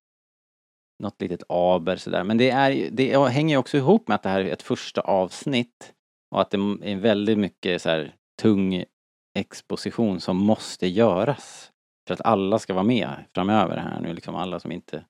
något 1.03 1.21
litet 1.21 1.43
aber 1.49 1.95
sådär. 1.95 2.23
Men 2.23 2.37
det, 2.37 2.49
är, 2.49 2.89
det 2.91 3.29
hänger 3.29 3.55
ju 3.55 3.57
också 3.57 3.77
ihop 3.77 4.07
med 4.07 4.15
att 4.15 4.23
det 4.23 4.29
här 4.29 4.39
är 4.39 4.53
ett 4.53 4.61
första 4.61 5.01
avsnitt 5.01 5.93
och 6.35 6.41
att 6.41 6.51
det 6.51 6.57
är 6.81 6.95
väldigt 6.95 7.37
mycket 7.37 7.81
så 7.81 7.89
här 7.89 8.15
tung 8.41 8.85
exposition 9.33 10.19
som 10.19 10.37
måste 10.37 10.87
göras. 10.87 11.71
För 12.07 12.13
att 12.13 12.21
alla 12.21 12.59
ska 12.59 12.73
vara 12.73 12.83
med 12.83 13.25
framöver 13.33 13.77
här 13.77 14.01
nu, 14.01 14.13
liksom 14.13 14.35
alla 14.35 14.59
som 14.59 14.71
inte 14.71 15.03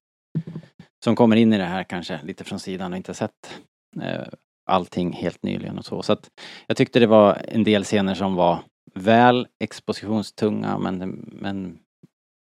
som 1.03 1.15
kommer 1.15 1.35
in 1.35 1.53
i 1.53 1.57
det 1.57 1.63
här 1.63 1.83
kanske 1.83 2.19
lite 2.23 2.43
från 2.43 2.59
sidan 2.59 2.93
och 2.93 2.97
inte 2.97 3.13
sett 3.13 3.61
eh, 4.01 4.27
allting 4.65 5.13
helt 5.13 5.43
nyligen 5.43 5.77
och 5.77 5.85
så. 5.85 6.03
Så 6.03 6.13
att 6.13 6.29
jag 6.67 6.77
tyckte 6.77 6.99
det 6.99 7.07
var 7.07 7.41
en 7.47 7.63
del 7.63 7.83
scener 7.83 8.15
som 8.15 8.35
var 8.35 8.63
väl 8.93 9.47
expositionstunga 9.59 10.77
men, 10.77 10.97
men 11.31 11.79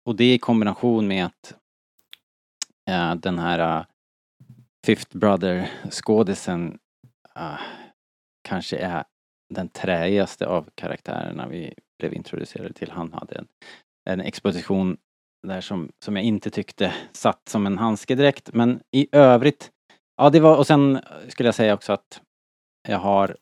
och 0.04 0.16
det 0.16 0.34
i 0.34 0.38
kombination 0.38 1.08
med 1.08 1.26
att 1.26 1.54
eh, 2.90 3.14
den 3.14 3.38
här 3.38 3.78
uh, 3.78 3.84
Fifth 4.86 5.16
Brother 5.16 5.70
skådisen 5.90 6.78
uh, 7.38 7.44
eh, 7.44 7.60
kanske 8.42 8.76
är 8.76 9.04
den 9.54 9.68
träigaste 9.68 10.46
av 10.46 10.68
karaktärerna 10.74 11.48
vi 11.48 11.74
blev 11.98 12.14
introducerade 12.14 12.72
till. 12.72 12.90
Han 12.90 13.12
hade 13.12 13.34
en, 13.34 13.46
en 14.10 14.20
exposition 14.20 14.96
där 15.46 15.60
som, 15.60 15.88
som 16.04 16.16
jag 16.16 16.24
inte 16.24 16.50
tyckte 16.50 16.94
satt 17.12 17.48
som 17.48 17.66
en 17.66 17.78
handske 17.78 18.14
direkt. 18.14 18.50
Men 18.52 18.80
i 18.90 19.08
övrigt, 19.12 19.70
ja 20.16 20.30
det 20.30 20.40
var, 20.40 20.56
och 20.56 20.66
sen 20.66 21.00
skulle 21.28 21.46
jag 21.46 21.54
säga 21.54 21.74
också 21.74 21.92
att 21.92 22.20
jag 22.88 22.98
har 22.98 23.36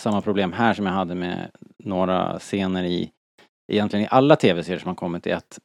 samma 0.00 0.20
problem 0.20 0.52
här 0.52 0.74
som 0.74 0.86
jag 0.86 0.92
hade 0.92 1.14
med 1.14 1.50
några 1.78 2.38
scener 2.38 2.84
i, 2.84 3.10
egentligen 3.72 4.04
i 4.04 4.08
alla 4.10 4.36
tv-serier 4.36 4.80
som 4.80 4.88
har 4.88 4.94
kommit, 4.94 5.26
är 5.26 5.34
att 5.34 5.58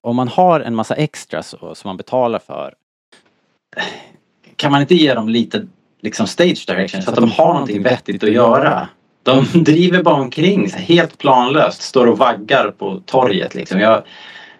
om 0.00 0.16
man 0.16 0.28
har 0.28 0.60
en 0.60 0.74
massa 0.74 0.94
extras 0.94 1.48
som 1.48 1.88
man 1.88 1.96
betalar 1.96 2.38
för 2.38 2.74
kan 4.56 4.72
man 4.72 4.80
inte 4.80 4.94
ge 4.94 5.14
dem 5.14 5.28
lite 5.28 5.66
liksom 6.00 6.26
stage 6.26 6.64
direction 6.66 7.02
så 7.02 7.10
att 7.10 7.16
de 7.16 7.30
har 7.30 7.52
någonting 7.52 7.82
vettigt 7.82 8.22
att 8.22 8.32
göra? 8.32 8.88
De 9.22 9.44
driver 9.64 10.02
bara 10.02 10.14
omkring 10.14 10.70
helt 10.70 11.18
planlöst, 11.18 11.82
står 11.82 12.06
och 12.06 12.18
vaggar 12.18 12.70
på 12.78 13.00
torget 13.06 13.54
liksom. 13.54 13.80
Jag, 13.80 14.02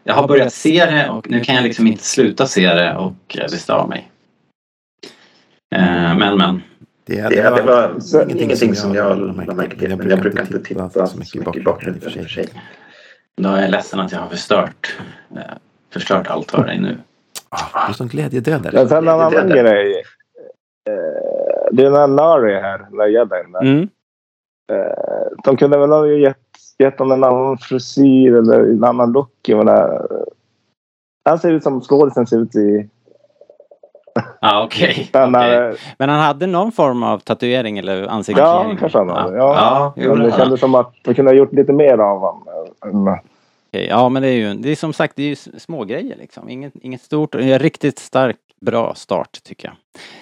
jag 0.04 0.14
har 0.14 0.28
börjat 0.28 0.52
se 0.52 0.86
det 0.86 1.08
och 1.10 1.30
nu 1.30 1.40
kan 1.40 1.54
jag 1.54 1.64
liksom 1.64 1.86
inte 1.86 2.04
sluta 2.04 2.46
se 2.46 2.74
det 2.74 2.96
och 2.96 3.14
det 3.28 3.48
stör 3.58 3.86
mig. 3.86 4.10
Eh, 5.74 6.16
men 6.18 6.38
men. 6.38 6.62
Det, 7.06 7.22
Det, 7.22 7.42
det 7.56 7.62
var 7.62 8.00
så- 8.00 8.28
ingenting, 8.28 8.74
som 8.76 8.94
jag 8.94 9.18
la 9.46 9.54
märke 9.54 9.76
till. 9.76 9.96
Men 9.96 10.10
jag 10.10 10.20
brukar 10.20 10.40
inte 10.42 10.58
titta 10.60 11.06
så 11.06 11.18
mycket 11.18 11.56
i 11.56 11.60
bakgrunden 11.62 12.02
i 12.04 12.08
och 12.08 12.12
för 12.12 12.28
sig. 12.28 12.48
Då 13.36 13.48
är 13.48 13.62
jag 13.62 13.70
ledsen 13.70 14.00
att 14.00 14.12
jag 14.12 14.18
har 14.18 14.28
förstört, 14.28 14.96
eh, 15.36 15.40
förstört 15.92 16.26
allt 16.26 16.50
för 16.50 16.66
dig 16.66 16.80
nu. 16.80 16.98
Ah, 17.48 17.86
du 17.86 17.90
är 17.90 17.94
sån 17.96 18.08
glädjedödare. 18.08 18.72
Men 18.74 18.88
sen 18.88 18.98
en 18.98 19.04
Det- 19.04 19.10
det- 19.10 19.24
annan 19.40 19.48
det- 19.48 19.62
grej. 19.62 19.94
Eh, 20.88 21.68
det 21.72 21.82
är 21.84 21.90
här 21.90 22.06
Nari 22.06 22.54
här, 22.54 23.06
gädden. 23.08 23.52
där. 23.52 23.62
Mm. 23.62 23.88
Eh, 24.70 25.36
de 25.44 25.56
kunde 25.56 25.78
väl 25.78 25.90
ha 25.90 26.06
gett, 26.06 26.36
gett 26.78 26.98
honom 26.98 27.12
en 27.22 27.24
annan 27.30 27.58
frisyr 27.58 28.34
eller 28.34 28.60
en 28.60 28.84
annan 28.84 29.12
look. 29.12 29.32
Jag 29.42 29.58
menar, 29.58 30.06
han 31.24 31.38
ser 31.38 31.52
ut 31.52 31.62
som 31.62 31.80
skådisen 31.80 32.26
ser 32.26 32.38
ut 32.38 32.54
i 32.56 32.88
Ah, 34.40 34.64
okej. 34.64 35.10
Men, 35.14 35.34
okej. 35.34 35.56
eh, 35.56 35.74
Men 35.98 36.08
han 36.08 36.20
hade 36.20 36.46
någon 36.46 36.72
form 36.72 37.02
av 37.02 37.18
tatuering 37.18 37.78
eller 37.78 38.06
ansiktsfixering? 38.08 38.70
ja, 38.70 38.76
kanske 38.80 38.98
han 38.98 39.08
hade. 39.08 39.36
Ja. 39.36 39.54
Ja, 39.54 39.92
Men 39.96 40.04
gjorde 40.04 40.22
det 40.22 40.32
kändes 40.36 40.60
som 40.60 40.74
att 40.74 40.92
vi 41.04 41.14
kunde 41.14 41.30
ha 41.30 41.36
gjort 41.36 41.52
lite 41.52 41.72
mer 41.72 41.98
av 41.98 42.18
honom. 42.20 43.18
Okej, 43.72 43.86
Ja, 43.88 44.08
men 44.08 44.22
det 44.22 44.28
är 44.28 44.32
ju, 44.32 44.54
det 44.54 44.70
är 44.70 44.76
som 44.76 44.92
sagt, 44.92 45.16
det 45.16 45.22
är 45.22 45.28
ju 45.28 45.36
små 45.36 45.84
grejer 45.84 46.16
liksom. 46.16 46.48
Inget, 46.48 46.72
inget 46.82 47.00
stort. 47.02 47.34
En 47.34 47.58
riktigt 47.58 47.98
stark, 47.98 48.36
bra 48.60 48.94
start 48.94 49.38
tycker 49.44 49.68
jag. 49.68 49.76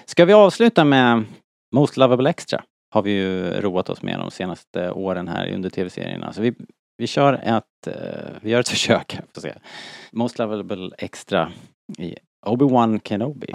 Ska 0.07 0.25
vi 0.25 0.33
avsluta 0.33 0.85
med 0.85 1.25
Most 1.75 1.97
Lovable 1.97 2.31
Extra? 2.31 2.63
Har 2.91 3.03
vi 3.03 3.11
ju 3.11 3.61
roat 3.61 3.89
oss 3.89 4.03
med 4.03 4.19
de 4.19 4.31
senaste 4.31 4.91
åren 4.91 5.29
här 5.29 5.53
under 5.55 5.71
tv-serierna. 5.71 6.33
Så 6.33 6.43
vi, 6.43 6.55
vi 6.99 7.07
kör 7.07 7.33
ett, 7.33 7.87
eh, 7.87 7.93
vi 8.41 8.51
gör 8.51 8.61
ett 8.61 8.69
försök. 8.79 9.19
Får 9.35 9.41
se. 9.41 9.53
Most 10.13 10.39
Lovable 10.39 10.91
Extra 10.99 11.53
i 11.99 12.15
Obi-Wan 12.47 13.01
Kenobi. 13.01 13.53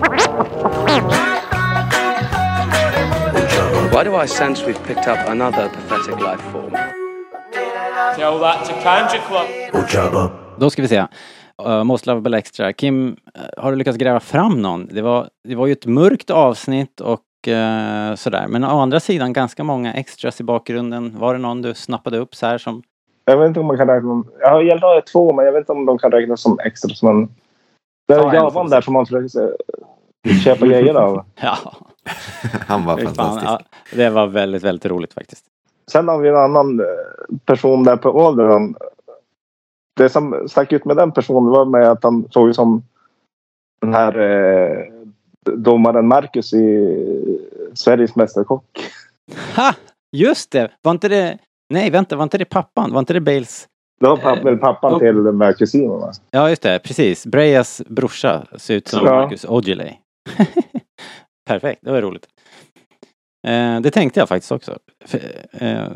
Why 3.92 4.04
do 4.04 4.24
I 4.24 4.28
sense 4.28 4.66
we've 4.66 4.88
picked 4.88 5.08
up 5.08 5.30
another 5.30 5.70
pathetic 5.70 6.20
life 6.20 6.42
form? 6.52 6.72
Tell 8.16 8.40
that 8.40 8.66
to 8.66 8.74
Kanja 8.84 9.22
Club. 9.28 10.32
Då 10.60 10.70
ska 10.70 10.82
vi 10.82 10.88
se. 10.88 11.08
Uh, 11.66 11.84
Most 11.84 12.06
Lovable 12.06 12.38
Extra. 12.38 12.74
Kim, 12.74 13.18
eh, 13.36 13.42
har 13.64 13.72
du 13.72 13.78
lyckats 13.78 13.98
gräva 13.98 14.20
fram 14.20 14.62
någon? 14.62 14.88
Det 14.88 15.02
var, 15.02 15.30
det 15.48 15.56
var 15.56 15.68
ju 15.68 15.74
ett 15.74 15.86
mörkt 15.86 16.30
avsnitt 16.30 17.02
och 17.02 17.20
eh, 17.48 18.16
sådär. 18.16 18.48
Men 18.48 18.64
å 18.64 18.80
andra 18.80 19.00
sidan 19.00 19.34
ganska 19.34 19.64
många 19.64 19.94
extras 19.94 20.42
i 20.42 20.44
bakgrunden. 20.44 21.20
Var 21.20 21.34
det 21.34 21.40
någon 21.40 21.62
du 21.62 21.74
snappade 21.74 22.18
upp 22.18 22.36
så 22.36 22.46
här 22.46 22.58
som... 22.58 22.84
Jag 23.26 23.38
vet 23.38 23.48
inte 23.48 23.60
om 23.60 23.66
man 23.66 23.78
kan 23.78 23.88
räkna 23.88 24.10
dem. 24.10 24.28
Jag 24.40 24.50
har 24.50 24.62
egentligen 24.62 25.02
två, 25.12 25.34
men 25.34 25.46
jag 25.46 25.52
vet 25.52 25.60
inte 25.60 25.72
om 25.72 25.86
de 25.86 25.98
kan 25.98 26.12
räknas 26.12 26.42
som 26.42 26.60
extra. 26.60 27.12
Men 27.12 27.30
det 28.08 28.14
är 28.14 28.34
Javan 28.34 28.70
där 28.70 28.82
som 28.82 28.94
man 28.94 29.06
försöker 29.06 29.54
köpa 30.44 30.66
grejer 30.66 30.94
av. 30.94 31.26
Ja, 31.42 31.58
Han 32.68 32.86
var 32.86 32.98
fantastisk. 32.98 33.46
ja, 33.46 33.60
det 33.92 34.10
var 34.10 34.28
väldigt, 34.28 34.64
väldigt 34.64 34.86
roligt 34.86 35.14
faktiskt. 35.14 35.46
Sen 35.92 36.08
har 36.08 36.20
vi 36.20 36.30
en 36.30 36.36
annan 36.36 36.80
eh, 36.80 36.86
person 37.46 37.84
där 37.84 37.98
på 37.98 38.10
åldern. 38.10 38.76
Det 39.98 40.10
som 40.10 40.48
stack 40.50 40.72
ut 40.72 40.86
med 40.86 40.98
den 40.98 41.12
personen 41.12 41.52
var 41.52 41.66
med 41.66 41.92
att 41.92 42.04
han 42.04 42.28
såg 42.30 42.50
ut 42.50 42.56
som 42.56 42.84
den 43.82 43.94
här 43.94 44.20
eh, 44.20 44.93
domaren 45.46 46.08
Marcus 46.08 46.54
i 46.54 46.88
Sveriges 47.74 48.16
Mästerkock. 48.16 48.66
Ha! 49.56 49.76
Just 50.12 50.52
det! 50.52 50.72
Var 50.82 50.92
inte 50.92 51.08
det... 51.10 51.38
Nej, 51.74 51.90
vänta, 51.90 52.16
var 52.16 52.24
inte 52.24 52.38
det 52.38 52.46
pappan? 52.46 52.92
Var 52.92 53.00
inte 53.00 53.14
det 53.14 53.22
Bales... 53.22 53.68
Det 54.00 54.08
var 54.08 54.18
papp, 54.18 54.46
väl 54.46 54.58
pappan 54.58 54.94
och- 54.94 55.00
till 55.00 55.24
de 55.24 55.42
här 55.42 55.54
kusinerna. 55.54 56.12
Ja, 56.32 56.50
just 56.50 56.62
det. 56.62 56.80
Precis. 56.80 57.26
Breyas 57.26 57.82
brorsa 57.88 58.48
ser 58.58 58.76
ut 58.76 58.88
som 58.88 59.06
Ja. 59.06 59.16
Marcus 59.16 59.46
Aujalay. 59.46 59.94
Perfekt, 61.48 61.80
det 61.84 61.92
var 61.92 62.02
roligt. 62.02 62.28
Eh, 63.48 63.80
det 63.82 63.92
tänkte 63.92 64.20
jag 64.20 64.30
faktiskt 64.30 64.52
också. 64.52 64.80
F- 65.06 65.16
eh, 65.54 65.92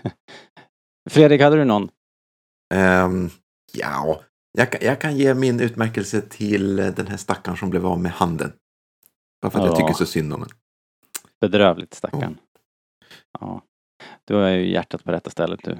Fredrik, 1.10 1.40
hade 1.42 1.56
du 1.56 1.64
någon? 1.64 1.88
Ehm, 2.74 3.30
ja, 3.72 4.20
jag 4.56 4.72
kan, 4.72 4.80
jag 4.84 5.00
kan 5.00 5.16
ge 5.16 5.34
min 5.34 5.60
utmärkelse 5.60 6.20
till 6.20 6.76
den 6.76 7.06
här 7.06 7.16
stackaren 7.16 7.56
som 7.56 7.70
blev 7.70 7.86
av 7.86 8.00
med 8.00 8.12
handen. 8.12 8.52
Bara 9.42 9.50
för 9.50 9.58
att 9.58 9.64
jag 9.64 9.72
Ja. 9.72 9.76
tycker 9.76 9.92
så 9.98 10.06
synd 10.06 10.32
om 10.34 10.42
en. 10.42 10.48
Bedrövligt 11.40 11.94
stackarn. 11.94 12.38
Ja. 13.40 13.62
Du 14.24 14.34
har 14.34 14.48
ju 14.48 14.70
hjärtat 14.70 15.04
på 15.04 15.12
rätta 15.12 15.30
stället 15.30 15.60
du. 15.64 15.78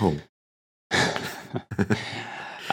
Oh. 0.00 0.12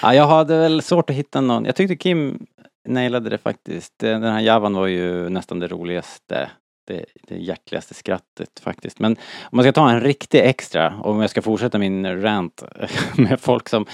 Ja, 0.01 0.13
jag 0.15 0.27
hade 0.27 0.57
väl 0.57 0.81
svårt 0.81 1.09
att 1.09 1.15
hitta 1.15 1.41
någon. 1.41 1.65
Jag 1.65 1.75
tyckte 1.75 1.95
Kim 1.95 2.45
nailade 2.87 3.29
det 3.29 3.37
faktiskt. 3.37 3.93
Den 3.99 4.23
här 4.23 4.39
Javan 4.39 4.73
var 4.73 4.87
ju 4.87 5.29
nästan 5.29 5.59
det 5.59 5.67
roligaste. 5.67 6.51
Det, 6.87 7.05
det 7.27 7.35
hjärtligaste 7.37 7.93
skrattet 7.93 8.59
faktiskt. 8.61 8.99
Men 8.99 9.11
om 9.43 9.49
man 9.51 9.63
ska 9.63 9.71
ta 9.71 9.91
en 9.91 10.01
riktig 10.01 10.39
extra, 10.39 10.95
om 11.01 11.21
jag 11.21 11.29
ska 11.29 11.41
fortsätta 11.41 11.77
min 11.77 12.21
rant 12.21 12.63
med 13.17 13.39
folk 13.41 13.69
som 13.69 13.85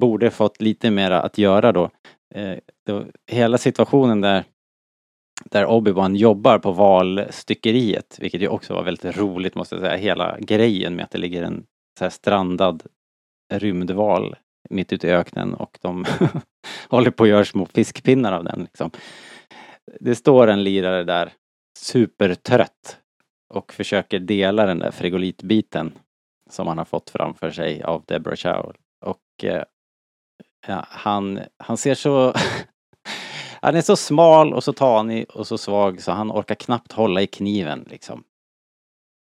borde 0.00 0.30
fått 0.30 0.60
lite 0.60 0.90
mera 0.90 1.20
att 1.20 1.38
göra 1.38 1.72
då. 1.72 1.90
Eh, 2.34 2.58
då 2.86 3.04
hela 3.26 3.58
situationen 3.58 4.20
där 4.20 4.44
där 5.44 5.66
Obi-Wan 5.66 6.16
jobbar 6.16 6.58
på 6.58 6.72
valstyckeriet, 6.72 8.18
vilket 8.20 8.42
ju 8.42 8.48
också 8.48 8.74
var 8.74 8.82
väldigt 8.82 9.16
roligt 9.16 9.54
måste 9.54 9.74
jag 9.74 9.82
säga. 9.82 9.96
Hela 9.96 10.38
grejen 10.40 10.96
med 10.96 11.04
att 11.04 11.10
det 11.10 11.18
ligger 11.18 11.42
en 11.42 11.64
så 11.98 12.04
här 12.04 12.10
strandad 12.10 12.82
rymdval 13.52 14.36
mitt 14.70 14.92
ute 14.92 15.08
i 15.08 15.10
öknen 15.10 15.54
och 15.54 15.78
de 15.82 16.04
håller 16.88 17.10
på 17.10 17.22
att 17.22 17.28
göra 17.28 17.44
små 17.44 17.66
fiskpinnar 17.66 18.32
av 18.32 18.44
den. 18.44 18.60
Liksom. 18.60 18.90
Det 20.00 20.14
står 20.14 20.48
en 20.48 20.64
lirare 20.64 21.04
där 21.04 21.32
supertrött 21.78 22.98
och 23.54 23.72
försöker 23.72 24.18
dela 24.18 24.66
den 24.66 24.78
där 24.78 24.90
frigolitbiten 24.90 25.92
som 26.50 26.66
han 26.66 26.78
har 26.78 26.84
fått 26.84 27.10
framför 27.10 27.50
sig 27.50 27.82
av 27.82 28.04
Deborah 28.06 28.36
Chow. 28.36 28.74
Och 29.04 29.44
eh, 29.44 29.64
ja, 30.66 30.86
han, 30.88 31.40
han 31.58 31.76
ser 31.76 31.94
så 31.94 32.34
Han 33.64 33.76
är 33.76 33.80
så 33.80 33.96
smal 33.96 34.54
och 34.54 34.64
så 34.64 34.72
tanig 34.72 35.30
och 35.30 35.46
så 35.46 35.58
svag 35.58 36.02
så 36.02 36.12
han 36.12 36.32
orkar 36.32 36.54
knappt 36.54 36.92
hålla 36.92 37.22
i 37.22 37.26
kniven 37.26 37.86
liksom. 37.90 38.24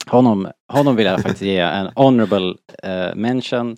Honom, 0.07 0.51
honom 0.73 0.95
vill 0.95 1.05
jag 1.05 1.21
faktiskt 1.21 1.41
ge 1.41 1.59
en 1.59 1.89
honorable 1.95 2.55
eh, 2.83 3.15
mention 3.15 3.77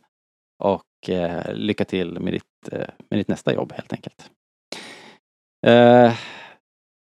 och 0.64 1.10
eh, 1.10 1.54
lycka 1.54 1.86
till 1.86 2.20
med 2.20 2.34
ditt, 2.34 2.70
eh, 2.72 2.88
med 3.10 3.20
ditt 3.20 3.28
nästa 3.28 3.54
jobb 3.54 3.74
helt 3.74 3.94
enkelt. 3.94 4.30
Eh, 5.68 6.14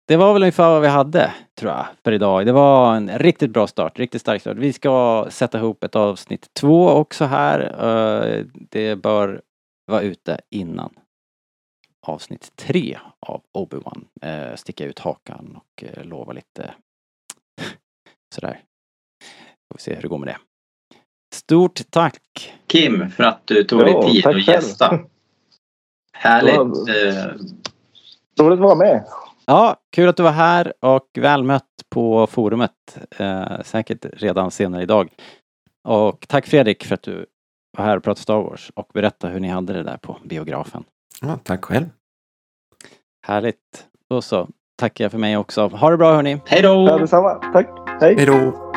det 0.09 0.17
var 0.17 0.33
väl 0.33 0.43
ungefär 0.43 0.71
vad 0.71 0.83
vi 0.83 0.89
hade, 0.89 1.33
tror 1.59 1.73
jag, 1.73 1.87
för 2.05 2.13
idag. 2.13 2.47
Det 2.47 2.53
var 2.53 2.97
en 2.97 3.19
riktigt 3.19 3.51
bra 3.51 3.67
start, 3.67 3.99
riktigt 3.99 4.21
stark 4.21 4.41
start. 4.41 4.57
Vi 4.57 4.73
ska 4.73 5.27
sätta 5.31 5.59
ihop 5.59 5.85
ett 5.85 5.97
avsnitt 5.97 6.55
två 6.55 6.89
också 6.89 7.25
här. 7.25 7.61
Eh, 7.61 8.45
det 8.71 8.97
bör 8.97 9.43
vara 9.87 10.03
ute 10.03 10.41
innan 10.51 10.95
avsnitt 12.07 12.53
tre 12.57 12.99
av 13.21 13.43
Obi-Wan. 13.59 14.05
Eh, 14.23 14.55
sticka 14.57 14.85
ut 14.85 14.99
hakan 14.99 15.57
och 15.57 15.85
eh, 15.85 16.05
lova 16.05 16.33
lite 16.33 16.75
sådär. 18.35 18.61
Får 19.69 19.77
vi 19.77 19.83
se 19.83 19.95
hur 19.95 20.03
det 20.03 20.09
går 20.09 20.19
med 20.19 20.29
det. 20.29 20.39
Stort 21.35 21.81
tack 21.91 22.53
Kim 22.67 23.11
för 23.11 23.25
att 23.25 23.47
du 23.47 23.65
tog 23.65 23.81
Ja, 23.81 23.85
dig 23.85 24.13
tid 24.13 24.27
att 24.27 24.35
själv. 24.35 24.49
gästa. 24.49 24.99
Härligt. 26.13 26.59
Eh, 26.89 27.35
Roligt 28.41 28.57
att 28.57 28.59
vara 28.65 28.75
med. 28.75 29.05
Ja, 29.47 29.77
kul 29.93 30.09
att 30.09 30.17
du 30.17 30.23
var 30.23 30.31
här 30.33 30.73
och 30.81 31.09
väl 31.19 31.45
mött 31.45 31.65
på 31.91 32.27
forumet. 32.27 32.99
Eh, 33.19 33.63
säkert 33.63 34.07
redan 34.13 34.51
senare 34.51 34.83
idag. 34.83 35.09
Och 35.89 36.25
tack 36.29 36.47
Fredrik 36.47 36.85
för 36.85 36.95
att 36.95 37.03
du 37.03 37.27
var 37.79 37.85
här 37.85 37.97
och 37.97 38.03
pratade 38.03 38.23
Star 38.23 38.43
Wars 38.43 38.71
och 38.75 38.91
berättade 38.95 39.33
hur 39.33 39.41
ni 39.41 39.49
hade 39.49 39.73
det 39.73 39.83
där 39.83 39.97
på 39.97 40.17
biografen. 40.25 40.85
Ja, 41.21 41.39
tack 41.43 41.65
själv. 41.65 41.87
Härligt. 43.27 43.87
Då 44.11 44.23
så 44.23 44.49
tackar 44.79 45.05
jag 45.05 45.13
för 45.13 45.19
mig 45.19 45.37
också. 45.37 45.67
Ha 45.69 45.91
det 45.91 45.97
bra 45.97 46.15
hörni. 46.15 46.41
Hej 46.47 46.61
Ja, 46.63 46.69
då! 46.91 46.99
detsamma. 46.99 47.35
Tack. 47.35 47.69
Hej. 48.01 48.15
Hej 48.17 48.27
då! 48.27 48.73